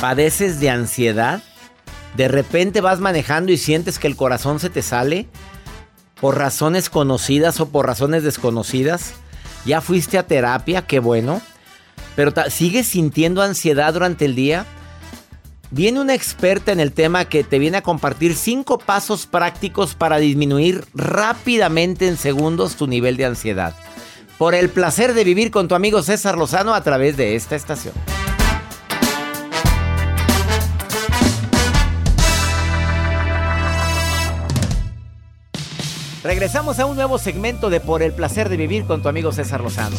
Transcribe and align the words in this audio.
¿Padeces 0.00 0.60
de 0.60 0.68
ansiedad? 0.68 1.42
¿De 2.16 2.28
repente 2.28 2.80
vas 2.80 3.00
manejando 3.00 3.50
y 3.50 3.56
sientes 3.56 3.98
que 3.98 4.06
el 4.06 4.16
corazón 4.16 4.60
se 4.60 4.70
te 4.70 4.82
sale? 4.82 5.26
¿Por 6.20 6.38
razones 6.38 6.90
conocidas 6.90 7.60
o 7.60 7.68
por 7.70 7.86
razones 7.86 8.22
desconocidas? 8.22 9.14
¿Ya 9.64 9.80
fuiste 9.80 10.18
a 10.18 10.26
terapia? 10.26 10.86
Qué 10.86 10.98
bueno. 10.98 11.40
¿Pero 12.14 12.32
sigues 12.50 12.86
sintiendo 12.86 13.42
ansiedad 13.42 13.92
durante 13.94 14.26
el 14.26 14.34
día? 14.34 14.66
Viene 15.70 16.00
una 16.00 16.14
experta 16.14 16.72
en 16.72 16.80
el 16.80 16.92
tema 16.92 17.24
que 17.24 17.42
te 17.42 17.58
viene 17.58 17.78
a 17.78 17.82
compartir 17.82 18.34
cinco 18.34 18.78
pasos 18.78 19.26
prácticos 19.26 19.94
para 19.94 20.18
disminuir 20.18 20.84
rápidamente 20.94 22.06
en 22.06 22.16
segundos 22.16 22.76
tu 22.76 22.86
nivel 22.86 23.16
de 23.16 23.26
ansiedad. 23.26 23.74
Por 24.38 24.54
el 24.54 24.68
placer 24.68 25.14
de 25.14 25.24
vivir 25.24 25.50
con 25.50 25.68
tu 25.68 25.74
amigo 25.74 26.02
César 26.02 26.38
Lozano 26.38 26.74
a 26.74 26.82
través 26.82 27.16
de 27.16 27.34
esta 27.34 27.56
estación. 27.56 27.94
Regresamos 36.26 36.80
a 36.80 36.86
un 36.86 36.96
nuevo 36.96 37.18
segmento 37.18 37.70
de 37.70 37.78
Por 37.78 38.02
el 38.02 38.12
placer 38.12 38.48
de 38.48 38.56
vivir 38.56 38.84
con 38.84 39.00
tu 39.00 39.08
amigo 39.08 39.30
César 39.30 39.60
Lozano. 39.60 39.96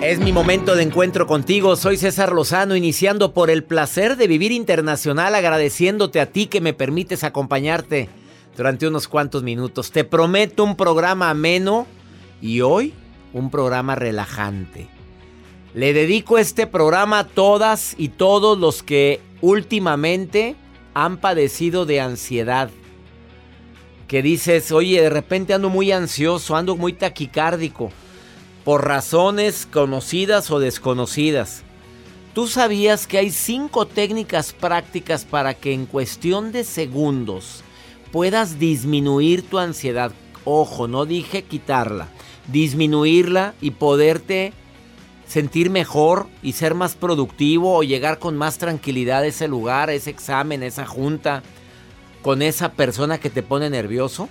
Es 0.00 0.18
mi 0.18 0.32
momento 0.32 0.74
de 0.74 0.82
encuentro 0.82 1.28
contigo, 1.28 1.76
soy 1.76 1.96
César 1.96 2.32
Lozano, 2.32 2.74
iniciando 2.74 3.32
por 3.32 3.50
el 3.50 3.62
placer 3.62 4.16
de 4.16 4.26
vivir 4.26 4.50
internacional, 4.50 5.36
agradeciéndote 5.36 6.20
a 6.20 6.26
ti 6.26 6.48
que 6.48 6.60
me 6.60 6.72
permites 6.72 7.22
acompañarte 7.22 8.08
durante 8.56 8.88
unos 8.88 9.06
cuantos 9.06 9.44
minutos. 9.44 9.92
Te 9.92 10.02
prometo 10.02 10.64
un 10.64 10.74
programa 10.74 11.30
ameno 11.30 11.86
y 12.40 12.62
hoy 12.62 12.94
un 13.32 13.48
programa 13.48 13.94
relajante. 13.94 14.88
Le 15.72 15.92
dedico 15.92 16.36
este 16.36 16.66
programa 16.66 17.20
a 17.20 17.28
todas 17.28 17.94
y 17.96 18.08
todos 18.08 18.58
los 18.58 18.82
que 18.82 19.20
últimamente 19.40 20.56
han 20.94 21.18
padecido 21.18 21.86
de 21.86 22.00
ansiedad. 22.00 22.70
Que 24.08 24.22
dices, 24.22 24.72
oye, 24.72 25.00
de 25.00 25.10
repente 25.10 25.54
ando 25.54 25.70
muy 25.70 25.92
ansioso, 25.92 26.56
ando 26.56 26.76
muy 26.76 26.92
taquicárdico, 26.92 27.90
por 28.64 28.86
razones 28.86 29.66
conocidas 29.66 30.50
o 30.50 30.60
desconocidas. 30.60 31.62
¿Tú 32.34 32.46
sabías 32.46 33.06
que 33.06 33.18
hay 33.18 33.30
cinco 33.30 33.86
técnicas 33.86 34.52
prácticas 34.52 35.24
para 35.24 35.54
que 35.54 35.72
en 35.72 35.86
cuestión 35.86 36.52
de 36.52 36.64
segundos 36.64 37.62
puedas 38.10 38.58
disminuir 38.58 39.42
tu 39.42 39.58
ansiedad? 39.58 40.12
Ojo, 40.44 40.88
no 40.88 41.04
dije 41.04 41.42
quitarla, 41.42 42.08
disminuirla 42.48 43.54
y 43.60 43.72
poderte 43.72 44.52
sentir 45.32 45.70
mejor 45.70 46.26
y 46.42 46.52
ser 46.52 46.74
más 46.74 46.94
productivo 46.94 47.74
o 47.74 47.82
llegar 47.82 48.18
con 48.18 48.36
más 48.36 48.58
tranquilidad 48.58 49.22
a 49.22 49.26
ese 49.26 49.48
lugar, 49.48 49.88
ese 49.88 50.10
examen, 50.10 50.62
esa 50.62 50.84
junta, 50.84 51.42
con 52.20 52.42
esa 52.42 52.72
persona 52.72 53.16
que 53.16 53.30
te 53.30 53.42
pone 53.42 53.70
nervioso? 53.70 54.28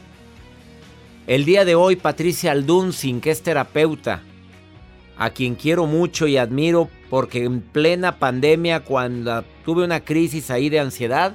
El 1.25 1.43
día 1.43 1.65
de 1.65 1.73
hoy, 1.73 1.95
Patricia 1.95 2.51
Aldunzin, 2.51 3.19
que 3.19 3.31
es 3.31 3.41
terapeuta, 3.41 4.21
a 5.17 5.31
quien 5.31 5.55
quiero 5.55 5.87
mucho 5.87 6.27
y 6.27 6.37
admiro 6.37 6.87
porque 7.09 7.45
en 7.45 7.61
plena 7.61 8.19
pandemia, 8.19 8.81
cuando 8.81 9.43
tuve 9.65 9.83
una 9.83 10.01
crisis 10.01 10.51
ahí 10.51 10.69
de 10.69 10.81
ansiedad, 10.81 11.33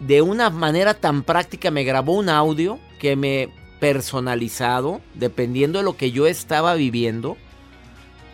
de 0.00 0.20
una 0.20 0.50
manera 0.50 0.92
tan 0.92 1.22
práctica 1.22 1.70
me 1.70 1.84
grabó 1.84 2.12
un 2.12 2.28
audio 2.28 2.78
que 2.98 3.16
me 3.16 3.48
personalizado, 3.80 5.00
dependiendo 5.14 5.78
de 5.78 5.84
lo 5.86 5.96
que 5.96 6.10
yo 6.10 6.26
estaba 6.26 6.74
viviendo 6.74 7.38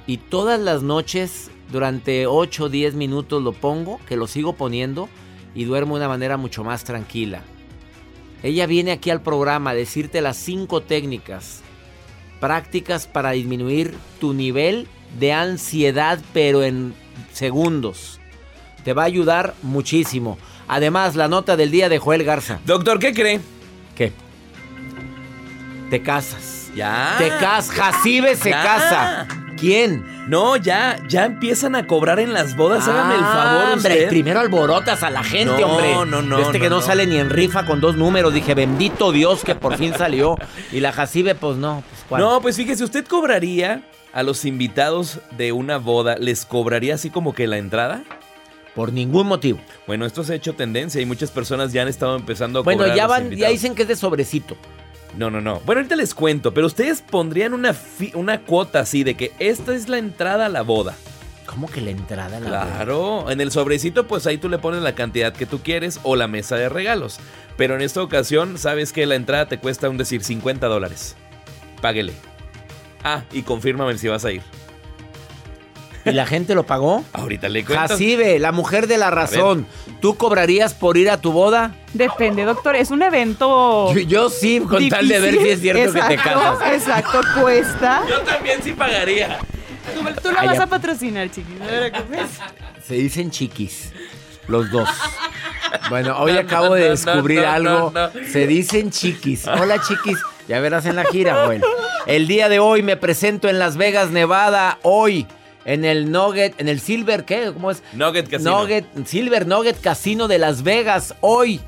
y 0.07 0.17
todas 0.19 0.59
las 0.61 0.83
noches, 0.83 1.51
durante 1.71 2.27
8 2.27 2.65
o 2.65 2.69
10 2.69 2.95
minutos 2.95 3.43
lo 3.43 3.53
pongo, 3.53 4.01
que 4.07 4.17
lo 4.17 4.27
sigo 4.27 4.55
poniendo 4.55 5.09
y 5.55 5.65
duermo 5.65 5.95
de 5.97 6.01
una 6.03 6.09
manera 6.09 6.37
mucho 6.37 6.65
más 6.65 6.85
tranquila. 6.85 7.43
Ella 8.43 8.67
viene 8.67 8.93
aquí 8.93 9.11
al 9.11 9.23
programa 9.23 9.71
a 9.71 9.75
decirte 9.75 10.21
las 10.21 10.37
5 10.37 10.83
técnicas 10.83 11.63
prácticas 12.41 13.07
para 13.07 13.31
disminuir 13.31 13.95
tu 14.21 14.35
nivel 14.35 14.89
de 15.19 15.33
ansiedad, 15.33 16.19
pero 16.33 16.65
en 16.65 16.93
segundos. 17.33 18.19
Te 18.83 18.93
va 18.95 19.03
a 19.03 19.07
ayudar 19.07 19.55
muchísimo. 19.63 20.39
Además, 20.67 21.15
la 21.15 21.29
nota 21.29 21.57
del 21.57 21.71
día 21.71 21.89
de 21.89 21.99
Joel 21.99 22.25
Garza. 22.25 22.59
Doctor, 22.67 22.99
¿qué 22.99 23.13
cree? 23.15 23.41
¿Qué? 23.95 24.13
Te 25.89 26.03
casas. 26.03 26.73
Ya. 26.75 27.15
Te 27.19 27.29
casas. 27.29 27.71
Jacibe 27.77 28.35
se 28.35 28.51
Ya. 28.51 28.63
casa. 28.63 29.29
¿Quién? 29.63 30.05
No, 30.29 30.57
ya, 30.57 30.99
ya 31.09 31.25
empiezan 31.25 31.77
a 31.77 31.87
cobrar 31.87 32.19
en 32.19 32.33
las 32.33 32.57
bodas. 32.57 32.89
Hágame 32.89 33.15
el 33.15 33.21
favor, 33.21 33.63
Ah, 33.67 33.71
hombre, 33.75 33.93
usted. 33.95 34.09
primero 34.09 34.41
alborotas 34.41 35.05
a 35.05 35.11
la 35.11 35.23
gente, 35.23 35.61
No, 35.61 35.67
hombre. 35.69 35.95
no, 36.05 36.21
no, 36.21 36.39
Este 36.41 36.59
que 36.59 36.69
no, 36.69 36.77
no, 36.77 36.81
no. 36.81 36.87
sale 36.87 37.07
ni 37.07 37.17
en 37.19 37.31
rifa 37.31 37.65
con 37.65 37.81
dos 37.81 37.97
números. 37.97 38.35
Dije, 38.35 38.55
bendito 38.55 39.13
Dios 39.13 39.45
que 39.45 39.55
por 39.55 39.77
fin 39.79 39.95
salió. 39.97 40.37
Y 40.73 40.81
la 40.81 40.91
Jacibe, 40.91 41.37
pues 41.37 41.59
no. 41.59 41.85
Pues, 41.89 42.05
¿cuál? 42.09 42.23
No, 42.23 42.41
pues 42.41 42.57
fíjese, 42.57 42.83
usted 42.83 43.07
cobraría 43.07 43.83
a 44.13 44.25
los 44.25 44.45
invitados 44.45 45.21
de 45.39 45.53
una 45.53 45.79
boda, 45.79 46.17
¿les 46.19 46.45
cobraría 46.45 46.97
así 46.97 47.09
como 47.09 47.33
que 47.33 47.47
la 47.47 47.59
entrada? 47.59 48.03
Por 48.75 48.93
ningún 48.93 49.29
motivo. 49.29 49.61
Bueno, 49.87 50.07
esto 50.07 50.25
se 50.25 50.33
ha 50.33 50.37
hecho 50.37 50.55
tendencia 50.55 51.01
y 51.01 51.07
muchas 51.07 51.31
personas 51.31 51.73
ya 51.73 51.83
han 51.83 51.89
estado 51.89 52.17
empezando 52.17 52.59
a 52.59 52.63
Bueno, 52.63 52.81
cobrar. 52.81 52.95
a 52.95 52.97
ya 52.97 53.07
van, 53.07 53.31
ya 53.31 53.49
dicen 53.51 53.77
que 53.77 53.83
es 53.83 53.89
de 53.89 53.95
sobrecito. 53.97 54.57
No, 55.17 55.31
no, 55.31 55.41
no. 55.41 55.61
Bueno, 55.67 55.81
ahorita 55.81 55.97
les 55.97 56.15
cuento, 56.15 56.55
pero 56.55 56.67
ustedes 56.67 57.03
pondrían 57.03 57.53
una, 57.53 57.75
fi- 57.75 58.13
una 58.15 58.41
cuota 58.41 58.81
así 58.81 59.05
de 59.05 59.15
que 59.15 59.33
esta 59.39 59.75
es 59.75 59.89
la 59.89 59.99
entrada 59.99 60.47
a 60.47 60.49
la 60.49 60.63
boda. 60.63 60.95
¿Cómo 61.47 61.69
que 61.71 61.83
la 61.83 61.91
entrada 61.91 62.39
a 62.39 62.41
la 62.41 62.49
boda? 62.49 62.75
Claro, 62.77 63.31
en 63.31 63.41
el 63.43 63.51
sobrecito 63.51 64.07
pues 64.07 64.27
ahí 64.27 64.39
tú 64.39 64.49
le 64.49 64.59
pones 64.59 64.81
la 64.83 64.95
cantidad 64.95 65.35
que 65.35 65.45
tú 65.45 65.59
quieres 65.61 66.01
o 66.03 66.17
la 66.17 66.29
mesa 66.29 66.57
de 66.57 66.69
regalos. 66.71 67.19
Pero 67.59 67.75
en 67.75 67.83
esta 67.83 68.03
ocasión 68.03 68.57
sabes 68.57 68.93
que 68.95 69.05
la 69.05 69.17
entrada 69.17 69.47
te 69.47 69.59
cuesta 69.59 69.91
un 69.91 69.99
decir 69.99 70.25
50 70.25 70.67
dólares. 70.67 71.15
Páguele. 71.83 72.15
Ah, 73.05 73.25
y 73.33 73.43
confírmame 73.43 73.99
si 73.99 74.09
vas 74.09 74.25
a 74.25 74.33
ir. 74.33 74.43
¿Y 76.05 76.11
la 76.13 76.27
gente 76.27 76.55
lo 76.55 76.65
pagó? 76.65 77.05
Ahorita 77.13 77.49
le 77.49 77.65
cuento. 77.65 77.81
Jacibe, 77.89 78.39
la 78.39 78.51
mujer 78.53 78.87
de 78.87 78.99
la 78.99 79.11
razón. 79.11 79.67
¿Tú 80.01 80.17
cobrarías 80.17 80.75
por 80.75 80.97
ir 80.97 81.09
a 81.11 81.21
tu 81.21 81.31
boda? 81.33 81.75
Depende, 81.93 82.45
doctor. 82.45 82.75
Es 82.75 82.91
un 82.91 83.03
evento. 83.03 83.93
Yo, 83.95 84.01
yo 84.01 84.31
sí, 84.31 84.61
con 84.61 84.89
tal 84.89 85.07
de 85.07 85.21
ver 85.21 85.35
si 85.39 85.49
es 85.51 85.61
cierto 85.61 85.93
que 85.93 86.01
te 86.03 86.17
casas. 86.17 86.59
Exacto, 86.73 87.21
cuesta. 87.41 88.03
Yo 88.09 88.21
también 88.23 88.61
sí 88.63 88.73
pagaría. 88.73 89.39
Tú, 89.95 90.01
tú 90.23 90.31
la 90.33 90.41
Ay, 90.41 90.47
vas 90.49 90.57
ya. 90.59 90.63
a 90.65 90.67
patrocinar, 90.67 91.31
chiquis. 91.31 91.55
Se 92.87 92.95
dicen 92.95 93.31
chiquis. 93.31 93.93
Los 94.49 94.71
dos. 94.71 94.89
Bueno, 95.89 96.17
hoy 96.19 96.33
No, 96.33 96.41
acabo 96.41 96.67
no, 96.71 96.75
de 96.75 96.91
descubrir 96.91 97.41
no, 97.43 97.47
no, 97.47 97.53
algo. 97.53 97.93
no. 97.95 98.11
Se 98.31 98.47
dicen 98.47 98.91
chiquis. 98.91 99.47
Hola, 99.47 99.81
chiquis. 99.81 100.19
Ya 100.49 100.59
verás 100.61 100.85
en 100.87 100.97
la 100.97 101.05
gira, 101.05 101.47
bueno. 101.47 101.65
El 102.07 102.27
día 102.27 102.49
de 102.49 102.59
hoy 102.59 102.83
me 102.83 102.97
presento 102.97 103.49
en 103.49 103.59
Las 103.61 103.77
Vegas, 103.77 104.11
Nevada. 104.11 104.79
Hoy. 104.83 105.27
En 105.65 105.85
el 105.85 106.11
Nugget, 106.11 106.61
en 106.61 106.69
el 106.69 106.81
Silver, 106.81 107.25
¿qué? 107.25 107.51
¿Cómo 107.53 107.71
es? 107.71 107.83
Nugget 107.93 108.29
Casino. 108.29 108.61
Nugget, 108.61 108.85
Silver 109.07 109.47
Nugget 109.47 109.81
Casino 109.81 110.27
de 110.29 110.39
Las 110.39 110.63
Vegas. 110.63 111.15
Hoy 111.21 111.61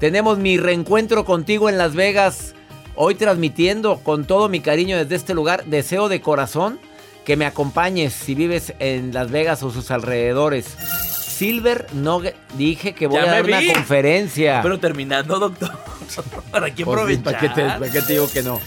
tenemos 0.00 0.38
mi 0.38 0.58
reencuentro 0.58 1.24
contigo 1.24 1.68
en 1.68 1.78
Las 1.78 1.94
Vegas. 1.94 2.54
Hoy 2.96 3.14
transmitiendo 3.14 3.98
con 4.00 4.24
todo 4.24 4.48
mi 4.48 4.60
cariño 4.60 4.96
desde 4.96 5.14
este 5.14 5.34
lugar. 5.34 5.64
Deseo 5.66 6.08
de 6.08 6.20
corazón 6.20 6.80
que 7.24 7.36
me 7.36 7.46
acompañes 7.46 8.12
si 8.12 8.34
vives 8.34 8.72
en 8.80 9.12
Las 9.14 9.30
Vegas 9.30 9.62
o 9.62 9.70
sus 9.70 9.90
alrededores. 9.92 10.66
Silver 10.66 11.86
Nugget, 11.92 12.34
dije 12.54 12.92
que 12.94 13.06
voy 13.06 13.18
Ya 13.18 13.22
a 13.22 13.26
dar 13.26 13.44
una 13.44 13.60
vi. 13.60 13.72
conferencia. 13.72 14.60
Pero 14.62 14.80
terminando, 14.80 15.38
doctor. 15.38 15.70
¿Para 16.50 16.70
qué 16.70 16.84
fin, 16.84 16.88
aprovechar? 16.88 17.22
¿para 17.22 17.38
qué, 17.38 17.48
te, 17.50 17.62
para 17.62 17.90
qué 17.92 18.02
te 18.02 18.12
digo 18.14 18.28
que 18.28 18.42
no? 18.42 18.60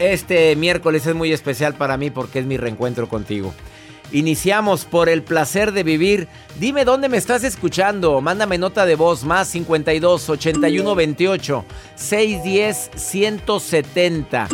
Este 0.00 0.56
miércoles 0.56 1.06
es 1.06 1.14
muy 1.14 1.30
especial 1.30 1.74
para 1.74 1.98
mí 1.98 2.08
porque 2.08 2.38
es 2.38 2.46
mi 2.46 2.56
reencuentro 2.56 3.06
contigo. 3.06 3.52
Iniciamos 4.12 4.86
por 4.86 5.10
el 5.10 5.22
placer 5.22 5.72
de 5.72 5.82
vivir. 5.82 6.26
Dime 6.58 6.86
dónde 6.86 7.10
me 7.10 7.18
estás 7.18 7.44
escuchando. 7.44 8.18
Mándame 8.22 8.56
nota 8.56 8.86
de 8.86 8.94
voz 8.94 9.24
más 9.24 9.48
52 9.48 10.30
81 10.30 10.94
28 10.94 11.64
610 11.96 12.90
170. 12.96 14.48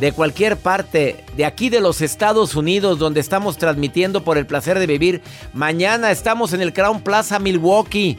De 0.00 0.12
cualquier 0.12 0.58
parte, 0.58 1.24
de 1.34 1.46
aquí 1.46 1.70
de 1.70 1.80
los 1.80 2.02
Estados 2.02 2.54
Unidos, 2.54 2.98
donde 2.98 3.20
estamos 3.20 3.56
transmitiendo 3.56 4.22
por 4.22 4.36
el 4.36 4.46
placer 4.46 4.78
de 4.78 4.86
vivir. 4.86 5.22
Mañana 5.54 6.10
estamos 6.10 6.52
en 6.52 6.60
el 6.60 6.74
Crown 6.74 7.00
Plaza 7.00 7.38
Milwaukee. 7.38 8.18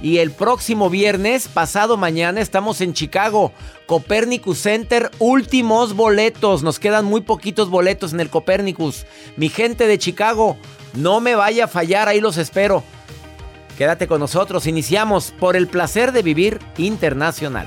Y 0.00 0.18
el 0.18 0.30
próximo 0.30 0.90
viernes, 0.90 1.48
pasado 1.48 1.96
mañana, 1.96 2.40
estamos 2.40 2.80
en 2.80 2.92
Chicago, 2.92 3.52
Copernicus 3.86 4.58
Center, 4.58 5.10
últimos 5.18 5.94
boletos. 5.94 6.62
Nos 6.62 6.78
quedan 6.78 7.04
muy 7.04 7.20
poquitos 7.20 7.68
boletos 7.68 8.12
en 8.12 8.20
el 8.20 8.30
Copernicus. 8.30 9.06
Mi 9.36 9.48
gente 9.48 9.86
de 9.86 9.98
Chicago, 9.98 10.56
no 10.94 11.20
me 11.20 11.34
vaya 11.34 11.64
a 11.64 11.68
fallar, 11.68 12.06
ahí 12.08 12.20
los 12.20 12.36
espero. 12.36 12.84
Quédate 13.76 14.06
con 14.06 14.20
nosotros, 14.20 14.66
iniciamos 14.66 15.32
por 15.38 15.56
el 15.56 15.68
placer 15.68 16.12
de 16.12 16.22
vivir 16.22 16.60
internacional. 16.76 17.66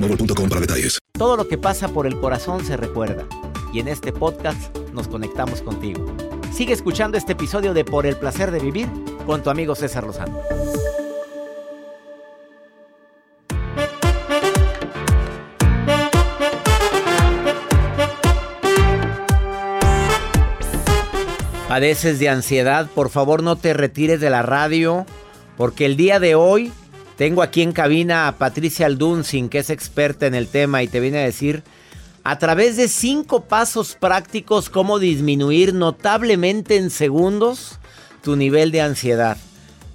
boostmobile.com 0.00 0.48
para 0.48 0.60
detalles. 0.60 0.98
Todo 1.12 1.36
lo 1.36 1.48
que 1.48 1.58
pasa 1.58 1.88
por 1.88 2.06
el 2.06 2.18
corazón 2.20 2.64
se 2.64 2.76
recuerda. 2.76 3.26
Y 3.72 3.80
en 3.80 3.88
este 3.88 4.12
podcast 4.12 4.76
nos 4.92 5.08
conectamos 5.08 5.62
contigo. 5.62 6.06
Sigue 6.52 6.72
escuchando 6.72 7.18
este 7.18 7.32
episodio 7.32 7.74
de 7.74 7.84
Por 7.84 8.06
el 8.06 8.16
placer 8.16 8.50
de 8.50 8.60
vivir 8.60 8.88
con 9.26 9.42
tu 9.42 9.50
amigo 9.50 9.74
César 9.74 10.04
Lozano. 10.04 10.40
Padeces 21.68 22.18
de 22.18 22.30
ansiedad, 22.30 22.88
por 22.94 23.10
favor 23.10 23.42
no 23.42 23.56
te 23.56 23.74
retires 23.74 24.20
de 24.20 24.30
la 24.30 24.40
radio, 24.42 25.04
porque 25.58 25.84
el 25.84 25.98
día 25.98 26.18
de 26.18 26.34
hoy 26.34 26.72
tengo 27.18 27.42
aquí 27.42 27.62
en 27.62 27.72
cabina 27.72 28.28
a 28.28 28.38
Patricia 28.38 28.86
Alduncin, 28.86 29.48
que 29.48 29.58
es 29.58 29.70
experta 29.70 30.28
en 30.28 30.36
el 30.36 30.46
tema 30.46 30.84
y 30.84 30.86
te 30.86 31.00
viene 31.00 31.18
a 31.18 31.24
decir 31.24 31.64
a 32.22 32.38
través 32.38 32.76
de 32.76 32.86
cinco 32.86 33.42
pasos 33.42 33.96
prácticos 33.98 34.70
cómo 34.70 35.00
disminuir 35.00 35.74
notablemente 35.74 36.76
en 36.76 36.90
segundos 36.90 37.80
tu 38.22 38.36
nivel 38.36 38.70
de 38.70 38.82
ansiedad. 38.82 39.36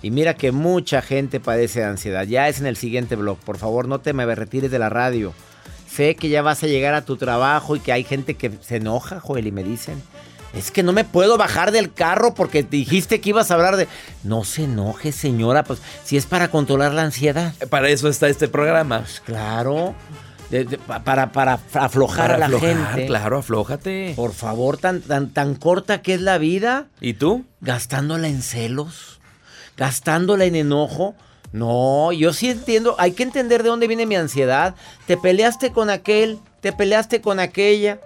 Y 0.02 0.12
mira 0.12 0.34
que 0.34 0.52
mucha 0.52 1.02
gente 1.02 1.40
padece 1.40 1.80
de 1.80 1.86
ansiedad. 1.86 2.28
Ya 2.28 2.50
es 2.50 2.60
en 2.60 2.66
el 2.66 2.76
siguiente 2.76 3.16
blog. 3.16 3.38
Por 3.38 3.58
favor, 3.58 3.88
no 3.88 4.02
te 4.02 4.12
me 4.12 4.26
retires 4.36 4.70
de 4.70 4.80
la 4.80 4.90
radio. 4.90 5.34
Sé 5.90 6.16
que 6.16 6.28
ya 6.28 6.42
vas 6.42 6.62
a 6.64 6.68
llegar 6.68 6.94
a 6.94 7.06
tu 7.06 7.16
trabajo 7.16 7.78
y 7.78 7.80
que 7.80 7.94
hay 7.94 8.04
gente 8.04 8.34
que 8.34 8.52
se 8.60 8.78
enoja, 8.78 9.22
Joel, 9.22 9.48
y 9.48 9.54
me 9.54 9.64
dicen, 9.64 10.04
es 10.54 10.72
que 10.72 10.84
no 10.84 10.94
me 10.94 11.04
puedo 11.04 11.38
bajar 11.38 11.72
del 11.72 11.92
carro 11.94 12.34
porque 12.34 12.64
dijiste 12.64 13.20
que 13.22 13.30
ibas 13.30 13.50
a 13.52 13.56
hablar 13.56 13.76
de... 13.76 13.88
No 14.24 14.44
se 14.44 14.66
enoje, 14.66 15.12
señora, 15.12 15.64
pues 15.64 15.80
si 16.04 16.16
es 16.18 16.26
para 16.26 16.50
controlar 16.50 16.94
la 16.94 17.02
ansiedad. 17.04 17.54
Para 17.70 17.90
eso 17.90 18.08
está 18.08 18.28
este 18.28 18.48
programa. 18.48 19.04
Claro, 19.26 19.96
de- 20.52 20.66
de- 20.66 20.78
pa- 20.78 21.04
para, 21.04 21.32
para 21.32 21.60
aflojar 21.74 22.32
Para 22.32 22.36
a 22.36 22.38
la 22.38 22.46
aflojar, 22.46 22.76
gente. 22.88 23.06
Claro, 23.08 23.38
aflójate. 23.40 24.14
Por 24.16 24.34
favor, 24.34 24.78
tan, 24.78 25.02
tan, 25.02 25.32
tan 25.34 25.56
corta 25.56 26.02
que 26.02 26.14
es 26.14 26.22
la 26.22 26.38
vida, 26.38 26.86
¿Y 27.02 27.14
tú? 27.16 27.46
gastándola 27.62 28.28
en 28.28 28.42
celos, 28.44 29.20
gastándola 29.78 30.46
en 30.46 30.56
enojo. 30.56 31.16
No, 31.52 32.12
yo 32.12 32.34
sí 32.34 32.50
entiendo, 32.50 32.96
hay 32.98 33.12
que 33.12 33.24
entender 33.24 33.62
de 33.64 33.70
dónde 33.70 33.88
viene 33.88 34.06
mi 34.06 34.16
ansiedad. 34.16 34.74
Te 35.06 35.18
peleaste 35.18 35.72
con 35.72 35.90
aquel, 35.92 36.40
te 36.62 36.74
peleaste 36.74 37.22
con 37.22 37.40
aquella, 37.40 38.00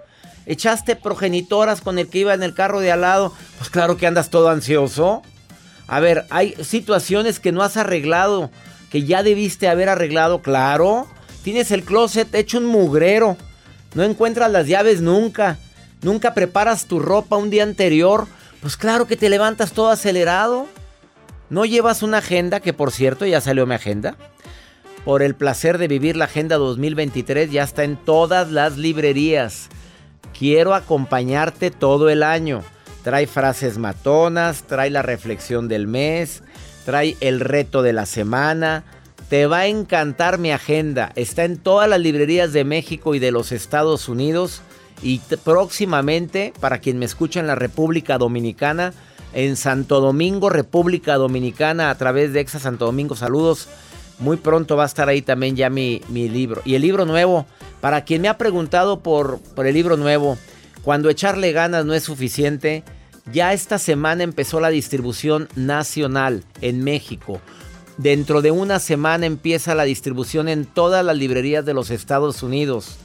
echaste 0.48 0.96
progenitoras 0.96 1.80
con 1.82 1.98
el 1.98 2.08
que 2.08 2.18
iba 2.18 2.34
en 2.34 2.42
el 2.42 2.54
carro 2.54 2.80
de 2.80 2.90
al 2.90 3.02
lado. 3.02 3.32
Pues 3.58 3.70
claro 3.70 3.96
que 3.96 4.06
andas 4.06 4.30
todo 4.30 4.48
ansioso. 4.48 5.22
A 5.86 6.00
ver, 6.00 6.24
hay 6.30 6.54
situaciones 6.62 7.38
que 7.38 7.52
no 7.52 7.62
has 7.62 7.76
arreglado, 7.76 8.50
que 8.90 9.04
ya 9.04 9.22
debiste 9.22 9.68
haber 9.68 9.88
arreglado, 9.88 10.42
claro. 10.42 11.06
Tienes 11.44 11.70
el 11.70 11.84
closet 11.84 12.34
hecho 12.34 12.58
un 12.58 12.66
mugrero. 12.66 13.36
No 13.94 14.02
encuentras 14.02 14.50
las 14.50 14.66
llaves 14.66 15.00
nunca. 15.00 15.58
Nunca 16.02 16.34
preparas 16.34 16.86
tu 16.86 16.98
ropa 16.98 17.36
un 17.36 17.50
día 17.50 17.62
anterior. 17.62 18.26
Pues 18.60 18.76
claro 18.76 19.06
que 19.06 19.16
te 19.16 19.28
levantas 19.28 19.72
todo 19.72 19.90
acelerado. 19.90 20.66
No 21.50 21.64
llevas 21.64 22.02
una 22.02 22.18
agenda, 22.18 22.60
que 22.60 22.72
por 22.72 22.90
cierto 22.90 23.24
ya 23.24 23.40
salió 23.40 23.66
mi 23.66 23.74
agenda. 23.74 24.16
Por 25.04 25.22
el 25.22 25.34
placer 25.34 25.78
de 25.78 25.88
vivir 25.88 26.16
la 26.16 26.26
agenda 26.26 26.56
2023 26.56 27.50
ya 27.50 27.62
está 27.62 27.84
en 27.84 27.96
todas 27.96 28.50
las 28.50 28.76
librerías. 28.76 29.68
Quiero 30.38 30.74
acompañarte 30.74 31.72
todo 31.72 32.08
el 32.10 32.22
año. 32.22 32.62
Trae 33.02 33.26
frases 33.26 33.76
matonas, 33.76 34.62
trae 34.62 34.88
la 34.88 35.02
reflexión 35.02 35.66
del 35.66 35.88
mes, 35.88 36.44
trae 36.84 37.16
el 37.20 37.40
reto 37.40 37.82
de 37.82 37.92
la 37.92 38.06
semana. 38.06 38.84
Te 39.28 39.46
va 39.46 39.60
a 39.60 39.66
encantar 39.66 40.38
mi 40.38 40.52
agenda. 40.52 41.10
Está 41.16 41.44
en 41.44 41.58
todas 41.58 41.88
las 41.88 42.00
librerías 42.00 42.52
de 42.52 42.64
México 42.64 43.16
y 43.16 43.18
de 43.18 43.32
los 43.32 43.50
Estados 43.50 44.08
Unidos. 44.08 44.62
Y 45.02 45.20
próximamente, 45.42 46.52
para 46.60 46.78
quien 46.78 46.98
me 46.98 47.04
escucha 47.06 47.40
en 47.40 47.48
la 47.48 47.56
República 47.56 48.16
Dominicana, 48.16 48.92
en 49.34 49.56
Santo 49.56 50.00
Domingo, 50.00 50.50
República 50.50 51.16
Dominicana, 51.16 51.90
a 51.90 51.98
través 51.98 52.32
de 52.32 52.40
Exa 52.40 52.60
Santo 52.60 52.86
Domingo, 52.86 53.16
saludos. 53.16 53.68
Muy 54.20 54.36
pronto 54.36 54.76
va 54.76 54.84
a 54.84 54.86
estar 54.86 55.08
ahí 55.08 55.22
también 55.22 55.56
ya 55.56 55.68
mi, 55.68 56.00
mi 56.08 56.28
libro. 56.28 56.62
Y 56.64 56.76
el 56.76 56.82
libro 56.82 57.04
nuevo, 57.06 57.46
Para 57.80 58.04
quien 58.04 58.22
me 58.22 58.28
ha 58.28 58.38
preguntado 58.38 59.00
por, 59.00 59.40
por 59.54 59.66
el 59.66 59.74
libro 59.74 59.96
nuevo, 59.96 60.36
cuando 60.82 61.10
echarle 61.10 61.52
ganas 61.52 61.84
no 61.84 61.94
es 61.94 62.02
suficiente, 62.04 62.82
ya 63.32 63.52
esta 63.52 63.78
semana 63.78 64.22
empezó 64.24 64.58
la 64.60 64.68
distribución 64.70 65.48
nacional 65.54 66.42
en 66.60 66.82
México. 66.82 67.40
Dentro 67.96 68.42
de 68.42 68.50
una 68.52 68.78
semana 68.78 69.26
empieza 69.26 69.74
la 69.74 69.84
distribución 69.84 70.48
en 70.48 70.64
todas 70.66 71.04
las 71.04 71.16
librerías 71.16 71.64
de 71.64 71.74
los 71.74 71.90
Estados 71.90 72.42
Unidos. 72.42 72.96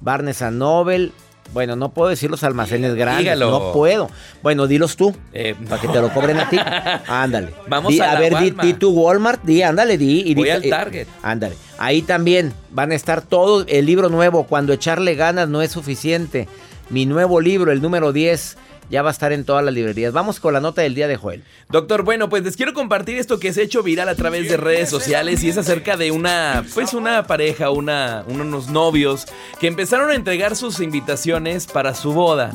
Barnes 0.00 0.40
Noble, 0.40 1.10
bueno, 1.52 1.74
no 1.76 1.90
puedo 1.92 2.08
decir 2.10 2.30
los 2.30 2.42
almacenes 2.44 2.94
grandes, 2.94 3.24
Dígalo. 3.24 3.50
no 3.50 3.72
puedo. 3.72 4.08
Bueno, 4.42 4.66
dilos 4.66 4.96
tú, 4.96 5.14
Eh, 5.32 5.54
para 5.68 5.80
que 5.80 5.88
te 5.88 6.00
lo 6.00 6.12
cobren 6.12 6.38
a 6.38 6.48
ti. 6.48 6.58
Ándale. 7.08 7.54
Vamos 7.68 7.92
Di- 7.92 8.00
a 8.00 8.14
la 8.14 8.20
ver, 8.20 8.32
Walmart. 8.34 8.66
di 8.66 8.74
tu 8.74 8.90
Walmart, 8.90 9.42
di, 9.44 9.62
ándale, 9.62 9.96
di. 9.98 10.22
Y 10.26 10.34
Voy 10.34 10.44
di- 10.44 10.50
al 10.50 10.64
eh, 10.64 10.68
Target. 10.70 11.08
ándale. 11.22 11.56
Ahí 11.78 12.02
también 12.02 12.52
van 12.70 12.92
a 12.92 12.94
estar 12.94 13.22
todos, 13.22 13.66
el 13.68 13.86
libro 13.86 14.08
nuevo, 14.08 14.44
cuando 14.44 14.72
echarle 14.72 15.14
ganas 15.14 15.48
no 15.48 15.62
es 15.62 15.72
suficiente. 15.72 16.48
Mi 16.88 17.04
nuevo 17.04 17.40
libro, 17.40 17.72
el 17.72 17.82
número 17.82 18.12
10, 18.12 18.56
ya 18.90 19.02
va 19.02 19.10
a 19.10 19.12
estar 19.12 19.32
en 19.32 19.44
todas 19.44 19.64
las 19.64 19.74
librerías. 19.74 20.12
Vamos 20.12 20.40
con 20.40 20.54
la 20.54 20.60
nota 20.60 20.82
del 20.82 20.94
día 20.94 21.08
de 21.08 21.16
Joel. 21.16 21.42
Doctor, 21.68 22.02
bueno, 22.02 22.28
pues 22.28 22.44
les 22.44 22.56
quiero 22.56 22.72
compartir 22.72 23.18
esto 23.18 23.38
que 23.38 23.52
se 23.52 23.62
ha 23.62 23.64
hecho 23.64 23.82
viral 23.82 24.08
a 24.08 24.14
través 24.14 24.48
de 24.48 24.56
redes 24.56 24.88
sociales 24.88 25.42
y 25.42 25.50
es 25.50 25.58
acerca 25.58 25.96
de 25.96 26.12
una, 26.12 26.64
pues 26.74 26.94
una 26.94 27.26
pareja, 27.26 27.70
una, 27.70 28.24
unos 28.28 28.68
novios 28.68 29.26
que 29.60 29.66
empezaron 29.66 30.10
a 30.10 30.14
entregar 30.14 30.56
sus 30.56 30.80
invitaciones 30.80 31.66
para 31.66 31.94
su 31.94 32.12
boda. 32.12 32.52